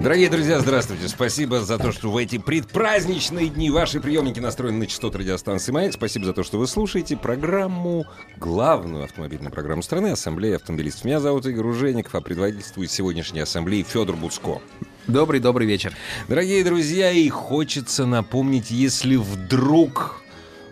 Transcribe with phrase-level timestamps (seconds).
[0.00, 1.08] Дорогие друзья, здравствуйте.
[1.08, 5.92] Спасибо за то, что в эти предпраздничные дни ваши приемники настроены на частоту радиостанции «Маяк».
[5.92, 8.06] Спасибо за то, что вы слушаете программу,
[8.36, 11.04] главную автомобильную программу страны «Ассамблея автомобилистов».
[11.04, 14.62] Меня зовут Игорь Ужеников, а предводительствует сегодняшней ассамблеи Федор Буцко.
[15.08, 15.92] Добрый-добрый вечер.
[16.28, 20.17] Дорогие друзья, и хочется напомнить, если вдруг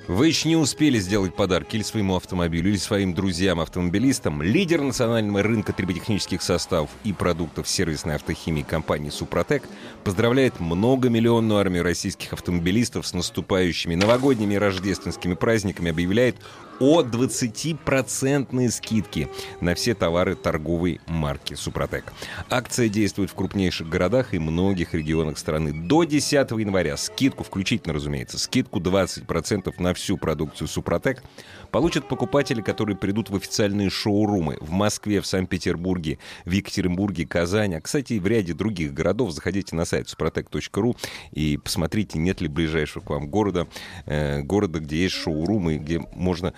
[0.09, 4.41] вы еще не успели сделать подарки или своему автомобилю, или своим друзьям-автомобилистам.
[4.43, 9.65] Лидер национального рынка триботехнических составов и продуктов сервисной автохимии компании «Супротек»
[10.05, 16.37] поздравляет многомиллионную армию российских автомобилистов с наступающими новогодними и рождественскими праздниками, объявляет
[16.81, 19.29] о 20% скидки
[19.61, 22.13] на все товары торговой марки «Супротек».
[22.51, 25.73] Акция действует в крупнейших городах и многих регионах страны.
[25.73, 31.23] До 10 января скидку, включительно, разумеется, скидку 20% на всю продукцию «Супротек»
[31.71, 37.77] получат покупатели, которые придут в официальные шоурумы в Москве, в Санкт-Петербурге, в Екатеринбурге, Казани.
[37.77, 40.97] А, кстати, в ряде других городов заходите на сайт suprotec.ru
[41.33, 43.67] и посмотрите, нет ли ближайшего к вам города,
[44.07, 46.55] э, города, где есть шоурумы, где можно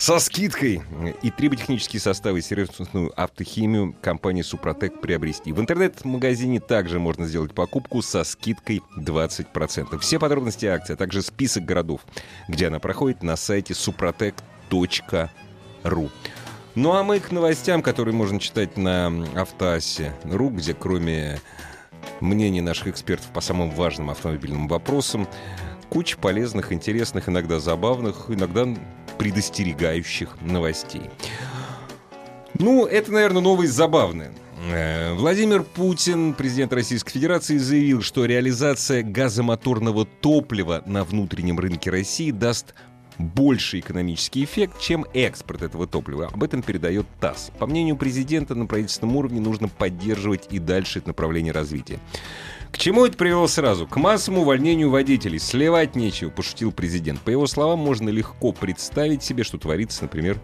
[0.00, 0.82] со скидкой
[1.20, 5.52] и триботехнические составы и сервисную автохимию компании «Супротек» приобрести.
[5.52, 9.98] В интернет-магазине также можно сделать покупку со скидкой 20%.
[9.98, 12.00] Все подробности акции, а также список городов,
[12.48, 16.10] где она проходит на сайте suprotec.ru.
[16.74, 21.40] Ну а мы к новостям, которые можно читать на автоассе.ру, где кроме
[22.20, 25.28] мнений наших экспертов по самым важным автомобильным вопросам,
[25.90, 28.66] куча полезных, интересных, иногда забавных, иногда
[29.20, 31.10] предостерегающих новостей.
[32.58, 34.32] Ну, это, наверное, новость забавная.
[34.72, 42.30] Э, Владимир Путин, президент Российской Федерации, заявил, что реализация газомоторного топлива на внутреннем рынке России
[42.30, 42.74] даст
[43.18, 46.30] больший экономический эффект, чем экспорт этого топлива.
[46.32, 47.50] Об этом передает ТАСС.
[47.58, 52.00] По мнению президента, на правительственном уровне нужно поддерживать и дальше это направление развития.
[52.72, 53.86] К чему это привело сразу?
[53.86, 55.38] К массовому увольнению водителей.
[55.38, 57.20] Сливать нечего, пошутил президент.
[57.20, 60.40] По его словам, можно легко представить себе, что творится, например,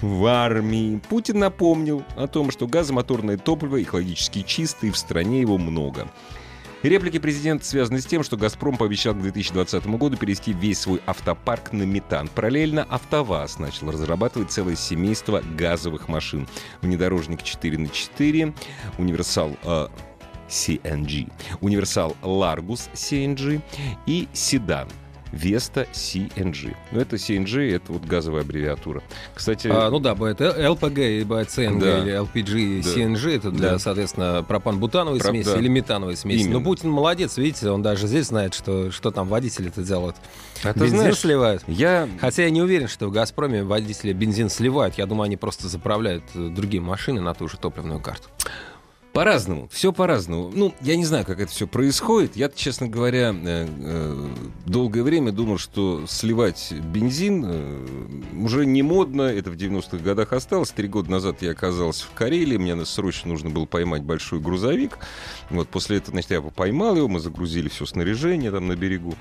[0.00, 1.00] в армии.
[1.08, 6.08] Путин напомнил о том, что газомоторное топливо экологически чистое и в стране его много.
[6.82, 11.72] Реплики президента связаны с тем, что «Газпром» пообещал к 2020 году перевести весь свой автопарк
[11.72, 12.28] на метан.
[12.28, 16.46] Параллельно «АвтоВАЗ» начал разрабатывать целое семейство газовых машин.
[16.82, 18.54] Внедорожник 4 на 4
[18.98, 19.88] универсал э,
[20.48, 21.30] CNG,
[21.60, 23.60] универсал Largus CNG
[24.06, 24.88] и седан
[25.32, 26.74] Vesta CNG.
[26.92, 29.02] Ну, это CNG, это вот газовая аббревиатура.
[29.34, 29.68] Кстати...
[29.70, 31.98] А, ну да, бывает LPG, бывает CNG Да.
[31.98, 32.90] или LPG, Да.
[32.90, 33.78] CNG, это для, Да.
[33.78, 35.58] соответственно, пропан-бутановой Про- смеси да.
[35.58, 36.44] или метановой смеси.
[36.44, 36.60] Именно.
[36.60, 40.16] Но Путин молодец, видите, он даже здесь знает, что, что там водители это делают.
[40.62, 41.64] А ты Бензин знаешь, сливают.
[41.66, 44.94] Я Хотя я не уверен, что в «Газпроме» водители бензин сливают.
[44.96, 48.28] Я думаю, они просто заправляют э, другие машины на ту же топливную карту.
[49.16, 50.52] По-разному, все по-разному.
[50.54, 52.36] Ну, я не знаю, как это все происходит.
[52.36, 54.28] Я, честно говоря, э, э,
[54.66, 57.86] долгое время думал, что сливать бензин э,
[58.38, 59.22] уже не модно.
[59.22, 60.70] Это в 90-х годах осталось.
[60.70, 62.58] Три года назад я оказался в Карелии.
[62.58, 64.98] Мне срочно нужно было поймать большой грузовик.
[65.48, 69.14] Вот после этого, значит, я поймал его, мы загрузили все снаряжение там на берегу.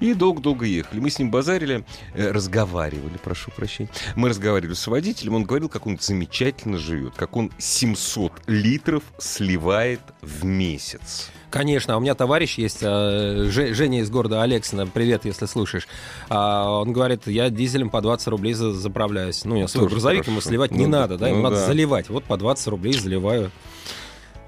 [0.00, 1.00] И долго-долго ехали.
[1.00, 3.88] Мы с ним базарили, разговаривали, прошу прощения.
[4.14, 9.04] Мы разговаривали с водителем, он говорил, как он замечательно живет, как он 700 литров
[9.38, 11.30] сливает в месяц.
[11.50, 15.86] Конечно, у меня товарищ есть, э, Же- Женя из города Алексина, привет, если слушаешь.
[16.28, 19.44] А, Он говорит, я дизелем по 20 рублей за- заправляюсь.
[19.44, 20.32] Ну, я свой грузовик хорошо.
[20.32, 21.66] ему сливать Ну не да, надо, да, ему ну надо да.
[21.66, 22.08] заливать.
[22.10, 23.50] Вот по 20 рублей заливаю.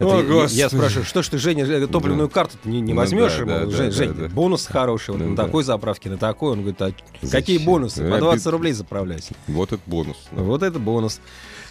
[0.01, 2.35] О, я- я спрашиваю, что ж ты, Женя, э, топливную Да.
[2.35, 3.33] карту не, не Ну возьмешь?
[3.35, 3.51] да, ему?
[3.51, 4.29] да, да, Жень, да, Жень, да.
[4.29, 5.45] бонус хороший, вот Ну на да.
[5.45, 6.53] такой заправке, на такой.
[6.53, 6.93] Он говорит, а
[7.23, 7.31] Зачем?
[7.31, 8.09] какие бонусы?
[8.11, 9.35] По Э, 20 ты- рублей заправляйся.
[9.47, 10.17] Вот это бонус.
[10.33, 11.21] Вот это бонус.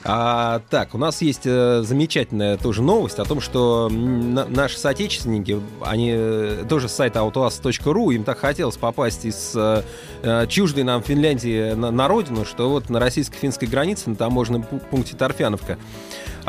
[0.06, 5.60] А, так, у нас есть э, замечательная тоже новость о том, что на- наши соотечественники,
[5.82, 9.84] они э, тоже с сайта autoas.ru, им так хотелось попасть из э,
[10.22, 14.80] э, чуждой нам Финляндии на, на родину, что вот на российско-финской границе, на таможенном пу-
[14.90, 15.78] пункте Торфяновка,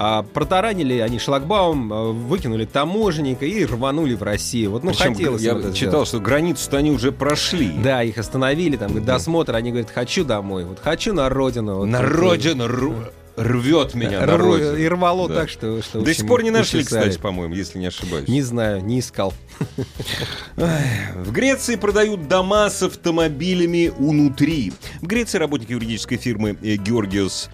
[0.02, 4.70] а, протаранили они шлагбаум, э, выкинули таможенника и рванули в Россию.
[4.70, 6.08] Вот, ну, Причем хотелось я читал, сделать.
[6.08, 7.68] что границу-то они уже прошли.
[7.84, 11.80] Да, их остановили, там, говорит, досмотр, они говорят, хочу домой, вот хочу на родину.
[11.80, 14.76] Вот, На вот, родину, ру- рвет меня на Ру- родину.
[14.76, 15.34] И рвало Да.
[15.34, 15.82] так, что...
[15.82, 17.02] что До сих пор не нашли, уши сали.
[17.02, 18.26] кстати, по-моему, если не ошибаюсь.
[18.26, 19.34] Не знаю, не искал.
[20.56, 24.72] В Греции продают дома с автомобилями унутри.
[25.02, 27.50] В Греции работник юридической фирмы э, Георгиос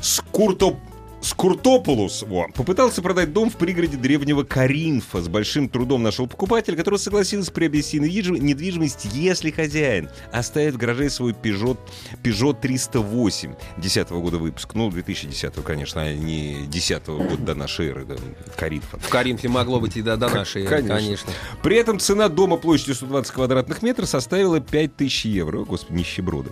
[0.00, 0.76] Скуртоп...
[1.24, 5.22] Скуртопулус во, попытался продать дом в пригороде древнего Каринфа.
[5.22, 11.08] С большим трудом нашел покупателя, который согласился приобрести недвижим- недвижимость, если хозяин оставит в гараже
[11.08, 11.78] свой Peugeot,
[12.22, 14.76] Peugeot 308 10 года выпуска.
[14.76, 18.16] Ну, 2010, конечно, а не 10 года до нашей эры, да,
[18.58, 18.98] Каринфа.
[18.98, 20.94] В Каринфе могло быть и до, до нашей, эры, Конечно.
[20.94, 21.32] конечно.
[21.62, 25.60] При этом цена дома площадью 120 квадратных метров составила 5000 евро.
[25.60, 26.50] О, господи, нищеброды.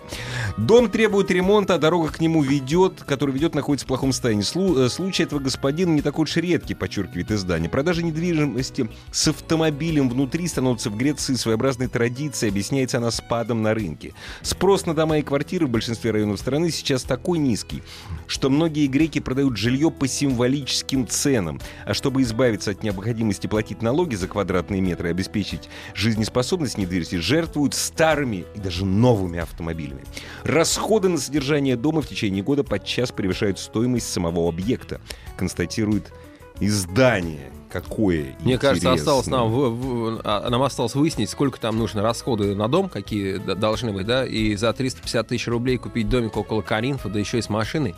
[0.57, 4.41] Дом требует ремонта, а дорога к нему ведет, который ведет, находится в плохом состоянии.
[4.63, 7.69] Э, случай этого господина не такой уж редкий, подчеркивает издание.
[7.69, 14.13] Продажа недвижимости с автомобилем внутри становится в Греции своеобразной традицией, объясняется она спадом на рынке.
[14.41, 17.83] Спрос на дома и квартиры в большинстве районов страны сейчас такой низкий,
[18.27, 21.59] что многие греки продают жилье по символическим ценам.
[21.85, 27.73] А чтобы избавиться от необходимости платить налоги за квадратные метры и обеспечить жизнеспособность недвижимости, жертвуют
[27.73, 30.03] старыми и даже новыми автомобилями.
[30.43, 35.01] Расходы на содержание дома в течение года подчас превышают стоимость самого объекта,
[35.35, 36.11] констатирует
[36.59, 37.51] издание.
[37.71, 42.55] Какое Мне кажется, осталось нам, в- в- а, нам осталось выяснить, сколько там нужно расходы
[42.55, 47.09] на дом, какие должны быть, да, и за 350 тысяч рублей купить домик около Каринфа,
[47.09, 47.95] да еще и с машиной.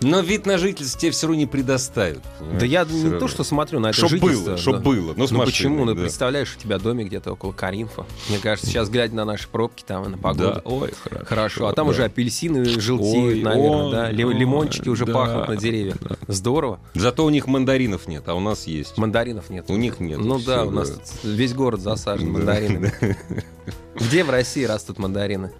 [0.00, 2.22] Но вид на жительство тебе все равно не предоставят.
[2.58, 3.18] Да я Всё не равно.
[3.18, 4.80] то, что смотрю на это Чтоб жительство, было, чтоб да.
[4.82, 5.14] было.
[5.16, 5.84] Ну, с Ну машиной, почему?
[5.84, 6.00] Ну, да.
[6.02, 8.06] представляешь, у тебя домик где-то около Каринфа.
[8.28, 10.54] Мне кажется, сейчас глядя на наши пробки там и на погоду.
[10.54, 11.24] Да, ой, хорошо.
[11.26, 11.90] Хорошо, а там да.
[11.90, 14.04] уже апельсины желтеют, Ой, наверное, ой, да?
[14.26, 15.96] Ой, Лимончики уже да, пахнут на деревьях.
[16.28, 16.78] Здорово.
[16.94, 18.96] Зато у них мандаринов нет, а у нас есть.
[18.98, 19.64] Мандаринов нет.
[19.68, 20.18] У них нет.
[20.18, 21.00] Ну да, у нас да.
[21.24, 22.92] весь город засажен Да, мандаринами.
[23.96, 25.50] Где в России растут мандарины?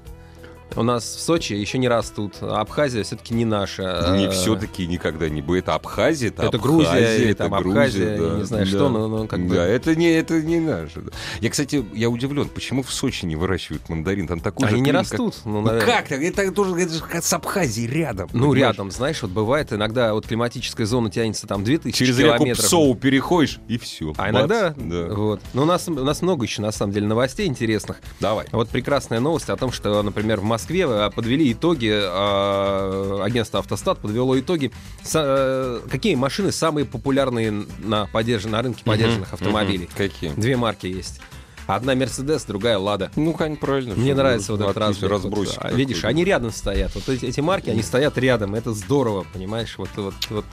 [0.77, 2.37] У нас в Сочи еще не растут.
[2.41, 4.15] А Абхазия все-таки не наша.
[4.17, 5.69] Не Э, все-таки никогда не будет.
[5.69, 8.71] Абхазия, это, Это Абхазия, Грузия, или это там Грузия, Абхазия, да, не знаю да.
[8.71, 11.01] что, но- но как бы- Да, это не, это не наше.
[11.01, 11.11] да.
[11.41, 14.29] Я, кстати, я удивлен, почему в Сочи не выращивают мандарин?
[14.29, 15.35] Там такой же Они не климат, как- растут.
[15.45, 15.87] Ну, Ну наверное.
[15.97, 16.23] как так?
[16.23, 18.29] Это тоже это же как с Абхазией рядом.
[18.33, 18.61] Ну, понимаешь?
[18.77, 22.65] рядом, знаешь, вот бывает иногда вот климатическая зона тянется там 2000 Через реку километров.
[22.67, 24.13] Псоу переходишь, и все.
[24.19, 25.07] А иногда, Да.
[25.15, 25.41] вот.
[25.55, 28.01] Но у нас, у нас много еще, на самом деле, новостей интересных.
[28.21, 28.47] Давай.
[28.53, 33.99] Вот прекрасная новость о том, что, например, в Москве э, подвели итоги, э, агентство «Автостат»
[33.99, 34.73] подвело итоги,
[35.15, 39.89] э, какие машины самые популярные на, подержан- на рынке подержанных автомобилей.
[39.97, 40.31] Какие?
[40.33, 41.21] Две марки есть.
[41.67, 43.11] Одна «Мерседес», другая «Лада».
[43.15, 43.95] Ну, конечно, правильно.
[43.95, 45.11] Мне нравится вот этот разбег.
[45.11, 46.95] разбросик Вот, а, видишь, они рядом стоят.
[46.95, 48.55] Вот эти, эти марки, они стоят рядом.
[48.55, 49.75] Это здорово, понимаешь?
[49.77, 50.47] Вот, вот, вот.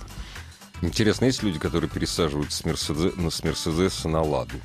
[0.81, 2.65] Интересно, есть люди, которые пересаживаются с
[3.43, 4.55] Мерседеса на Ладу?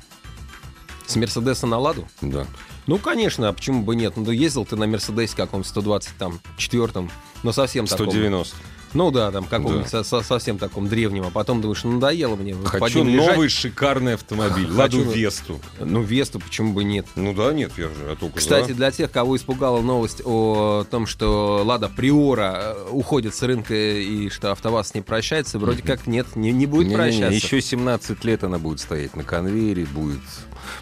[1.07, 2.05] С «Мерседеса» на «Ладу»?
[2.19, 2.45] Да.
[2.87, 4.13] Ну, конечно, а почему бы нет?
[4.15, 7.11] Ну, ездил ты на «Мерседесе» каком-то 120 там, четвертом,
[7.43, 8.07] но совсем таком.
[8.07, 8.55] 190.
[8.93, 10.03] Ну да, там каком-нибудь Да.
[10.03, 12.53] со- со- совсем таком древнем, а потом думаешь, ну надоело мне.
[12.53, 13.35] вот под Хочу ним лежать.
[13.35, 14.65] новый шикарный автомобиль.
[14.67, 15.59] Хочу- Ладу Весту.
[15.79, 17.05] Ну, Весту, почему бы нет?
[17.15, 18.73] Ну да, нет, я же я только Кстати, за.
[18.75, 24.51] для тех, кого испугала новость о том, что Лада Приора уходит с рынка и что
[24.51, 27.33] АвтоВАЗ с ней прощается, вроде как нет, не, не будет Не-не-не, прощаться.
[27.33, 30.19] Еще 17 лет она будет стоять на конвейере, будет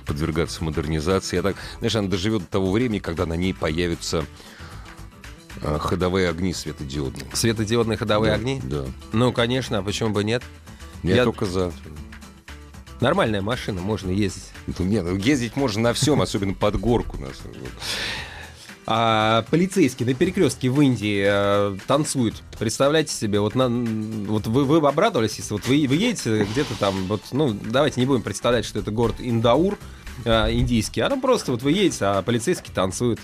[0.06, 1.38] подвергаться модернизации.
[1.38, 4.26] Я так, знаешь, она доживет до того времени, когда на ней появятся
[5.80, 7.26] ходовые огни светодиодные.
[7.34, 8.62] Светодиодные ходовые Да, огни?
[8.64, 8.86] Да.
[9.14, 10.44] Ну, конечно, а почему бы нет?
[11.04, 11.72] Я, Я- только за.
[13.02, 14.44] Нормальная машина, можно ездить.
[14.78, 17.18] Ну, Нет, ну, ездить можно на всем, особенно под горку.
[17.18, 17.68] на самом деле.
[18.92, 22.42] А полицейский на перекрестке в Индии э, танцует.
[22.58, 27.06] Представляете себе, вот, на, вот вы, вы обрадовались, если вот вы, вы едете где-то там,
[27.06, 29.78] вот, ну, давайте не будем представлять, что это город Индаур,
[30.26, 33.20] э, индийский, а там просто вот вы едете, а полицейский танцует.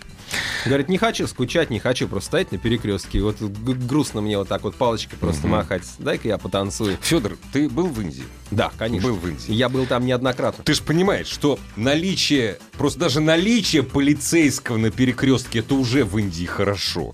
[0.66, 3.22] Говорит, не хочу скучать, не хочу просто стоять на перекрестке.
[3.22, 5.84] Вот грустно мне вот так вот палочкой просто махать.
[6.00, 6.98] Дай-ка я потанцую.
[7.02, 8.24] Федор, ты был в Индии?
[8.50, 9.10] Да, конечно.
[9.10, 9.54] Был в Индии.
[9.54, 10.64] Я был там неоднократно.
[10.64, 16.46] Ты же понимаешь, что наличие, просто даже наличие полицейского на перекрестке, это уже в Индии
[16.46, 17.14] хорошо.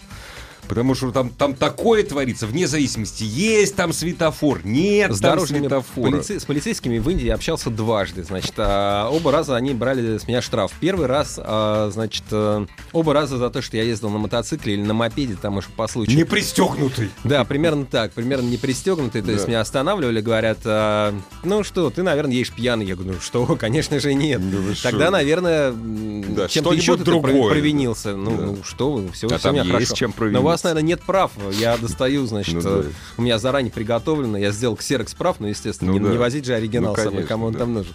[0.72, 6.10] Потому что там, там такое творится, вне зависимости, есть там светофор, нет С там светофора.
[6.12, 8.24] полице- с полицейскими в Индии общался дважды.
[8.24, 10.72] Значит, а, оба раза они брали с меня штраф.
[10.80, 14.82] Первый раз, а, значит, э, оба раза за то, что я ездил на мотоцикле или
[14.82, 16.16] на мопеде, там уж по случаю.
[16.16, 17.10] Не пристегнутый.
[17.26, 19.22] Да, примерно так, примерно не пристегнутый.
[19.24, 19.50] То есть Да.
[19.50, 21.14] меня останавливали, говорят, а,
[21.44, 22.86] ну что, ты, наверное, едешь пьяный.
[22.86, 24.40] Я говорю, ну что, конечно же нет.
[24.50, 25.12] Да вы Тогда, шо?
[25.12, 27.34] наверное, Да, чем-то еще ты другое.
[27.34, 28.16] пров- провинился.
[28.16, 28.44] Ну, Да.
[28.46, 29.96] ну, что все, А все там у меня есть хорошо.
[29.96, 30.68] чем Но у вас, провиниться.
[30.68, 31.32] наверное, нет прав.
[31.60, 32.84] Я достаю, значит, Ну да.
[33.18, 36.12] у меня заранее приготовлено, я сделал ксерокс прав, но, естественно, Ну не, да.
[36.12, 37.60] не возить же оригинал Ну, с собой, конечно, кому он да.
[37.60, 37.94] там нужен.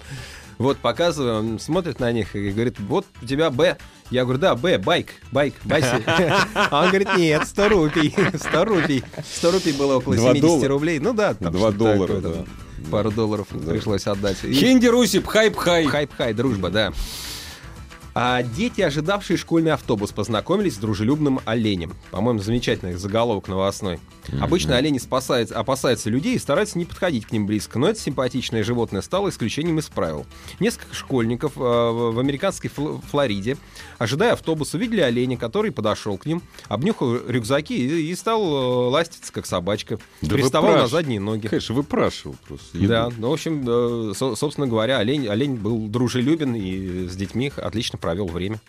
[0.59, 3.77] Вот, показываю, он смотрит на них и говорит, вот у тебя Б.
[4.11, 5.87] Я говорю, да, Б, bike, bike, bicycle.
[6.55, 9.05] А он говорит, нет, 100 рупий, 100 рупий.
[9.35, 10.69] 100 рупий было около Два 70 доллара.
[10.69, 10.99] рублей.
[10.99, 12.91] Ну да, там Два что-то доллара, такое, там да.
[12.91, 14.39] Пару долларов пришлось отдать.
[14.45, 15.85] И- Хинди руси, бхай-бхай.
[15.87, 16.93] Бхай-бхай, дружба, да.
[18.19, 21.93] А дети, ожидавшие школьный автобус, познакомились с дружелюбным оленем.
[22.11, 23.99] По-моему, замечательный заголовок новостной.
[24.41, 28.65] Обычно олени спасаются, опасаются людей и стараются не подходить к ним близко, но это симпатичное
[28.65, 30.25] животное стало исключением из правил.
[30.61, 33.59] Несколько школьников э, в американской Фл- Флориде,
[33.99, 39.31] ожидая автобус, увидели оленя, который подошел к ним, обнюхал рюкзаки и, и стал э, ластиться,
[39.31, 39.99] как собачка.
[40.23, 41.49] Да Приставал на выпраш- задние ноги.
[41.49, 42.79] Конечно, выпрашивал просто.
[42.79, 42.89] еду.
[42.89, 47.53] Да, ну, в общем, э, со- собственно говоря, олень, олень был дружелюбен и с детьми
[47.55, 48.61] отлично провел время.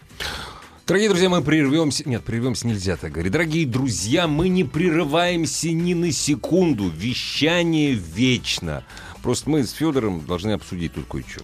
[0.88, 2.10] Дорогие друзья, мы прервемся.
[2.10, 3.32] Нет, прервемся нельзя так говорить.
[3.32, 6.90] Дорогие друзья, мы не прерываемся ни на секунду.
[6.90, 8.84] Вещание вечно.
[9.22, 11.44] Просто мы с Федором должны обсудить тут кое-что.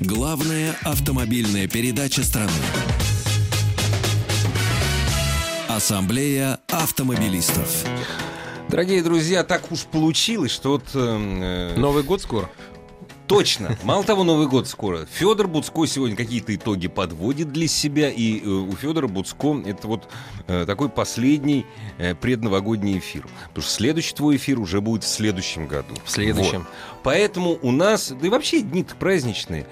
[0.00, 2.50] Главная автомобильная передача страны.
[5.68, 7.84] Ассамблея автомобилистов.
[8.68, 10.84] Дорогие друзья, так уж получилось, что вот...
[10.94, 12.50] э, э, Новый год скоро.
[13.30, 13.78] Точно.
[13.84, 15.06] Мало того, Новый год скоро.
[15.06, 18.10] Федор Буцко сегодня какие-то итоги подводит для себя.
[18.10, 20.08] И э, у Федора Буцко это вот
[20.48, 21.64] э, такой последний
[21.98, 23.28] э, предновогодний эфир.
[23.50, 25.94] Потому что следующий твой эфир уже будет в следующем году.
[26.04, 26.58] В следующем.
[26.58, 26.68] Вот.
[27.04, 29.64] Поэтому у нас, да и вообще дни-то праздничные.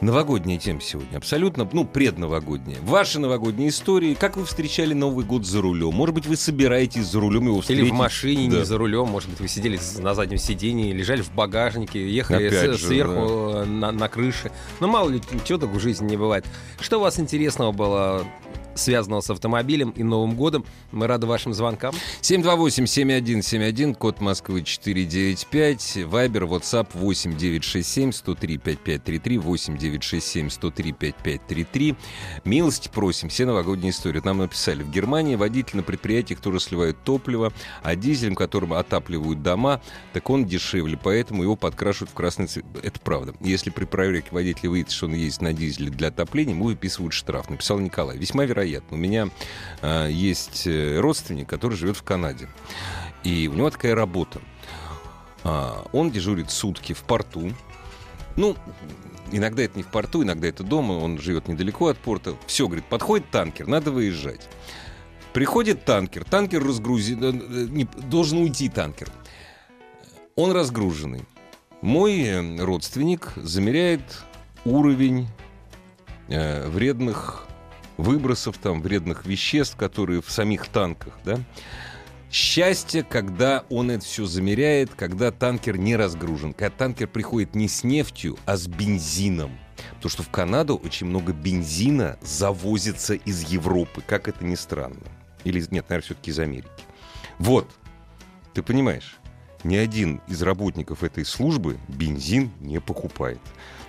[0.00, 2.78] Новогодняя тема сегодня, абсолютно, ну, предновогодняя.
[2.80, 5.92] Ваши новогодние истории, как вы встречали Новый год за рулем?
[5.92, 7.84] Может быть, вы собираетесь за рулем его встретить?
[7.84, 8.58] Или в машине, Да.
[8.60, 12.76] не за рулем, может быть, вы сидели на заднем сидении, лежали в багажнике, ехали Опять
[12.76, 14.50] с- же, сверху э, на, на крыше.
[14.80, 16.46] Ну, мало ли, чего так в жизни не бывает.
[16.80, 18.24] Что у вас интересного было
[18.74, 20.64] связанного с автомобилем и Новым годом?
[20.92, 21.94] Мы рады вашим звонкам.
[22.22, 31.96] 728-7171, код Москвы 495, Вайбер, WhatsApp 8967-103-5533, 8967-103-5533.
[32.44, 34.20] Милости просим, все новогодние истории.
[34.24, 39.82] Нам написали, в Германии водители на предприятиях тоже сливают топливо, а дизелем, которым отапливают дома,
[40.12, 42.64] так он дешевле, поэтому его подкрашивают в красный цвет.
[42.82, 43.34] Это правда.
[43.40, 47.50] Если при проверке водитель выйдет, что он ездит на дизеле для отопления, ему выписывают штраф.
[47.50, 48.16] Написал Николай.
[48.16, 48.59] Весьма вероятно.
[48.90, 49.28] У меня
[49.82, 52.48] а, есть э, родственник, который живет в Канаде.
[53.24, 54.40] И у него такая работа.
[55.44, 57.52] А, он дежурит сутки в порту.
[58.36, 58.56] Ну,
[59.32, 60.92] иногда это не в порту, иногда это дома.
[60.92, 62.36] Он живет недалеко от порта.
[62.46, 64.48] Все, говорит, подходит танкер, надо выезжать.
[65.32, 69.08] Приходит танкер, танкер разгрузит, э, э, не- должен уйти танкер.
[70.34, 71.24] Он разгруженный.
[71.82, 74.02] Мой э, родственник замеряет
[74.64, 75.28] уровень
[76.28, 77.46] э, вредных
[78.02, 81.38] выбросов, там, вредных веществ, которые в самих танках, да.
[82.30, 87.82] Счастье, когда он это все замеряет, когда танкер не разгружен, когда танкер приходит не с
[87.82, 89.58] нефтью, а с бензином.
[89.96, 95.02] Потому что в Канаду очень много бензина завозится из Европы, как это ни странно.
[95.42, 96.68] Или, нет, наверное, все-таки из Америки.
[97.38, 97.68] Вот,
[98.54, 99.19] ты понимаешь,
[99.64, 103.38] ни один из работников этой службы бензин не покупает.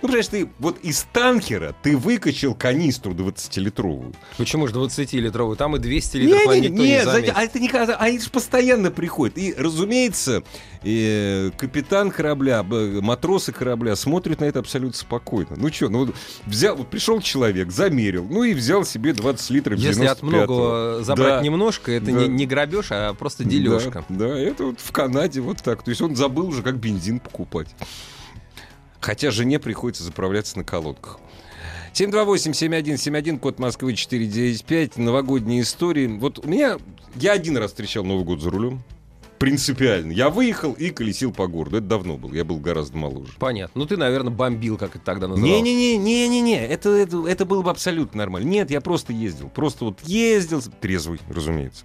[0.02, 4.12] Ну, понимаешь, ты вот из танкера ты выкачал канистру 20-литровую.
[4.36, 5.54] Почему же 20-литровый?
[5.56, 7.32] Там и 200 литров а Не, не, никто не не, заметит.
[7.36, 9.38] а это никогда, а это же постоянно приходит.
[9.38, 10.42] И, разумеется,
[10.82, 15.50] э, капитан корабля, матросы корабля смотрят на это абсолютно спокойно.
[15.56, 16.12] Ну что, ну
[16.46, 20.26] взял, вот пришел человек, замерил, ну и взял себе 20 литров Если от 95-го.
[20.26, 21.42] многого забрать Да.
[21.42, 22.12] немножко, это Да.
[22.12, 24.04] не, не грабеж, а просто дележка.
[24.08, 25.82] Да, да, это вот в Канаде вот так.
[25.82, 27.68] То есть он забыл уже, как бензин покупать.
[29.00, 31.18] Хотя жене приходится заправляться на колодках.
[31.94, 36.06] 728-7171, код Москвы 495, новогодние истории.
[36.06, 36.78] Вот у меня...
[37.14, 38.82] Я один раз встречал Новый год за рулем.
[39.38, 40.12] Принципиально.
[40.12, 41.78] Я выехал и колесил по городу.
[41.78, 42.32] Это давно было.
[42.32, 43.32] Я был гораздо моложе.
[43.40, 43.80] Понятно.
[43.80, 45.62] Ну, ты, наверное, бомбил, как это тогда называлось.
[45.62, 48.48] Не-не-не, не-не-не, это, это, это было бы абсолютно нормально.
[48.48, 49.48] Нет, я просто ездил.
[49.48, 51.84] Просто вот ездил, трезвый, разумеется.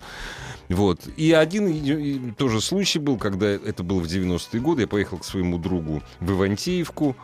[0.69, 1.07] Вот.
[1.15, 4.81] И один и- и тоже случай был, когда это было в 90-е годы.
[4.81, 7.15] Я поехал к своему другу в Ивантеевку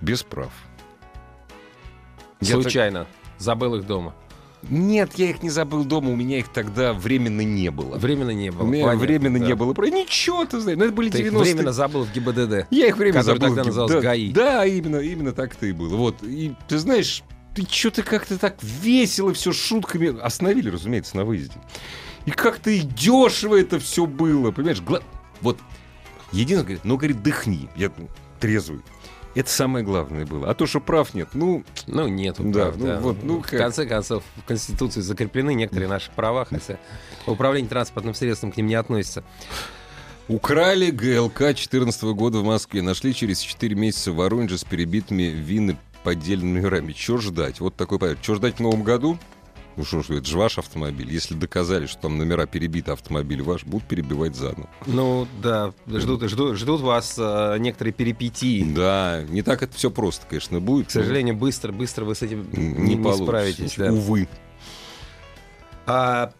[0.00, 0.52] без прав.
[2.40, 3.06] Я так- Случайно.
[3.38, 4.14] Забыл их дома.
[4.70, 7.96] Нет, я их не забыл дома, у меня их тогда временно не было.
[7.96, 8.62] Временно не было.
[8.62, 9.46] у меня Понятно, временно да.
[9.46, 9.72] не было.
[9.86, 11.54] Ничего, ты знаешь, ну, это были Ты их 90-е.
[11.54, 12.68] временно забыл в ГИБДД.
[12.70, 13.40] Я их Который забыл.
[13.40, 14.32] тогда в Гиб- назывался да, ГАИ.
[14.32, 15.96] Да, именно, именно так это и было.
[15.96, 16.22] Вот.
[16.22, 17.24] И ты знаешь,
[17.56, 21.56] ты что-то как-то так весело все шутками остановили, разумеется, на выезде.
[22.26, 24.80] И как-то и дешево это все было, понимаешь?
[24.80, 25.02] Гла-
[25.40, 25.58] Вот
[26.30, 27.68] единственное, говорит, ну, говорит, дыхни.
[27.76, 27.90] Я
[28.40, 28.80] трезвый.
[29.34, 30.50] Это самое главное было.
[30.50, 33.58] А то, что прав нет, ну, Ну, нет, Да, прав, ну вот, ну В как?
[33.58, 36.78] конце концов, в Конституции закреплены некоторые наши права, хотя
[37.26, 39.24] управление транспортным средством к ним не относится.
[40.28, 42.82] Украли ГЛК 2014 года в Москве.
[42.82, 46.92] Нашли через 4 месяца в Воронеже с перебитыми вины поддельными номерами.
[46.92, 47.58] Чего ждать?
[47.60, 48.20] Вот такой порядок.
[48.22, 49.18] Чего ждать в новом году?
[49.76, 51.10] Ну что ж, это же ваш автомобиль.
[51.10, 54.68] Если доказали, что там номера перебиты, автомобиль ваш, будут перебивать заново.
[54.86, 58.62] Ну да, ждут, ждут, ждут вас э, некоторые перипетии.
[58.74, 60.88] Да, не так это все просто, конечно, будет.
[60.88, 63.74] К сожалению, быстро, быстро вы с этим не, не, не справитесь.
[63.76, 63.92] Да.
[63.92, 64.28] Увы.
[65.86, 66.32] А,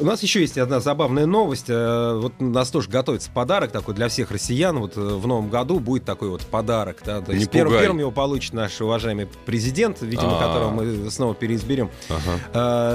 [0.00, 1.66] у нас еще есть одна забавная новость.
[1.68, 4.78] Э, Вот у нас тоже готовится подарок такой для всех россиян.
[4.78, 6.98] Вот э, в новом году будет такой вот подарок.
[7.04, 7.20] Да?
[7.20, 7.82] То Не есть первым, пугай.
[7.84, 10.46] первым его получит наш уважаемый президент, видимо, А.
[10.48, 11.90] которого мы снова переизберем.
[12.08, 12.20] Ага.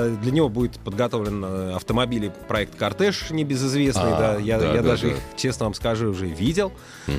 [0.10, 4.14] Э, Для него будет подготовлен автомобиль проект «Кортеж» небезызвестный.
[4.14, 4.38] А, да.
[4.40, 5.14] Я, да, я да, даже да.
[5.14, 6.72] их, честно вам скажу, уже видел.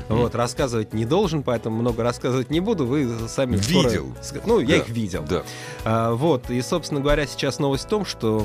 [0.09, 2.85] Вот, рассказывать не должен, поэтому много рассказывать не буду.
[2.85, 4.07] Вы сами скоро- Видел.
[4.21, 5.23] ск- Ну, я Да, их видел.
[5.29, 5.43] Да.
[5.85, 8.41] А, вот, и, собственно говоря, сейчас новость в том, что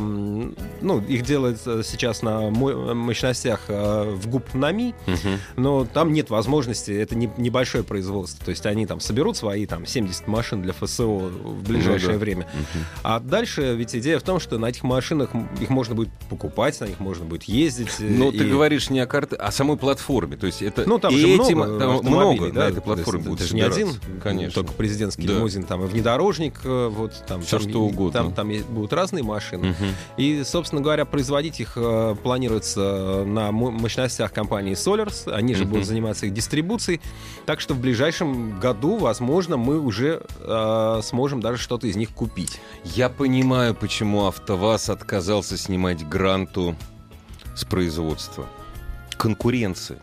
[0.80, 5.38] ну, их делают э, сейчас на мо- мощностях э, в ГУП НАМИ, Мгм.
[5.56, 9.86] но там нет возможности, это не, небольшое производство, то есть они там соберут свои там
[9.86, 12.18] 70 машин для ФСО в ближайшее Ну да.
[12.18, 12.46] время.
[12.54, 12.84] Мгм.
[13.02, 16.86] А дальше ведь идея в том, что на этих машинах их можно будет покупать, на
[16.86, 17.88] них можно будет ездить.
[18.00, 20.36] э, Но ты и- говоришь не о карте, а о самой платформе.
[20.36, 22.80] То есть это Ну, там и же этим- много, там много да, на этой то
[22.82, 23.88] платформе будет Это же не один.
[24.22, 24.52] Конечно.
[24.62, 25.34] только президентский Да.
[25.34, 28.12] лимузин, там и внедорожник, э, вот там, Всё, там, что угодно.
[28.12, 29.68] Там, там будут разные машины.
[29.68, 29.86] Мгм.
[30.16, 35.30] И, собственно говоря, производить их э, планируется на мо- мощностях компании Solars.
[35.32, 37.00] Они же будут заниматься их дистрибуцией.
[37.46, 42.60] Так что в ближайшем году, возможно, мы уже э, сможем даже что-то из них купить.
[42.84, 46.76] Я понимаю, почему АвтоВАЗ отказался снимать гранту
[47.54, 48.46] с производства.
[49.16, 49.98] Конкуренция.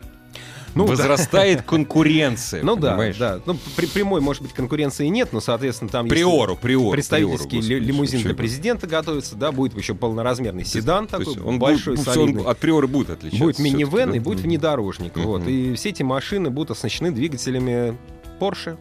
[0.76, 0.92] Ну, да.
[0.92, 2.62] Возрастает конкуренция.
[2.62, 3.18] Ну да, понимаешь?
[3.18, 3.40] да.
[3.46, 6.92] Ну, при прямой, может быть, конкуренции нет, но, соответственно, там Приору, приору.
[6.92, 11.60] представительский приору, господи, лимузин для президента готовится, да, будет еще полноразмерный седан То такой, он
[11.60, 12.44] большой, будет- солидный.
[12.44, 13.44] он априори будет отличаться.
[13.44, 14.24] Будет минивэн всё-таки, и да?
[14.26, 15.16] будет внедорожник.
[15.16, 15.26] Мгм.
[15.26, 15.48] Вот.
[15.48, 17.98] И все эти машины будут оснащены двигателями
[18.40, 18.78] Porsche.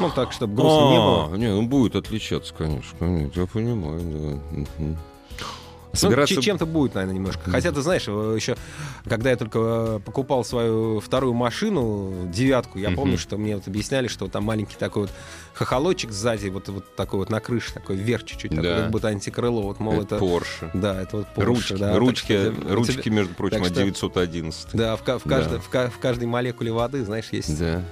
[0.00, 1.36] Ну, так, чтобы грустно не А, было.
[1.36, 2.98] Не, он будет отличаться, конечно.
[2.98, 4.84] конечно, Я понимаю, да.
[5.92, 6.34] Ну, Собираться...
[6.36, 7.50] ч- чем-то будет, наверное, немножко.
[7.50, 8.56] Хотя, ты знаешь, э, еще,
[9.08, 14.06] когда я только э, покупал свою вторую машину, девятку, я помню, что мне вот объясняли,
[14.06, 15.10] что там маленький такой вот
[15.54, 18.76] хохолочек сзади, вот, вот такой вот на крыше, такой вверх чуть-чуть, такой, Да.
[18.82, 19.62] как будто антикрыло.
[19.62, 20.16] Вот, мол, Это.
[20.16, 20.70] Porsche.
[20.74, 21.98] Да, это вот Porsche, Ручки, да.
[21.98, 22.34] Ручки, что,
[22.68, 24.68] э, ручки, между прочим, от что- 911.
[24.72, 25.18] Да, в, в, Да.
[25.24, 27.82] каждой, в, ка- в каждой молекуле воды, знаешь, есть Да.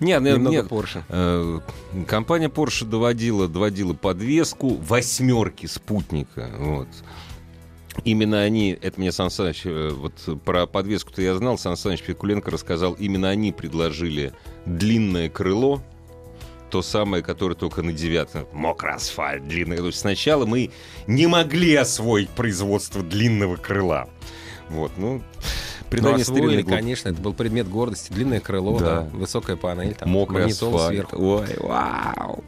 [0.00, 0.66] Нет, нет, немного нет.
[0.66, 1.62] Porsche.
[2.06, 6.50] Компания Porsche доводила, доводила подвеску восьмерки спутника.
[6.58, 6.88] Вот.
[8.04, 12.50] Именно они, это мне Сан Саныч, э, вот про подвеску-то я знал, Сан Саныч Пикуленко
[12.50, 14.32] рассказал, именно они предложили
[14.64, 15.82] длинное крыло,
[16.70, 18.46] то самое, которое только на девятом.
[18.52, 19.78] Мокрый асфальт, длинное.
[19.78, 20.70] То есть сначала мы
[21.08, 24.08] не могли освоить производство длинного крыла.
[24.68, 25.20] Вот, ну,
[25.90, 28.12] Ну, предание освоили, старинной глуп- конечно, это был предмет гордости.
[28.12, 28.84] Длинное крыло, Да.
[29.02, 31.08] да, высокая панель, там, Мокрый магнитола асфальт.
[31.08, 31.16] сверху.
[31.26, 32.44] Ой, вау.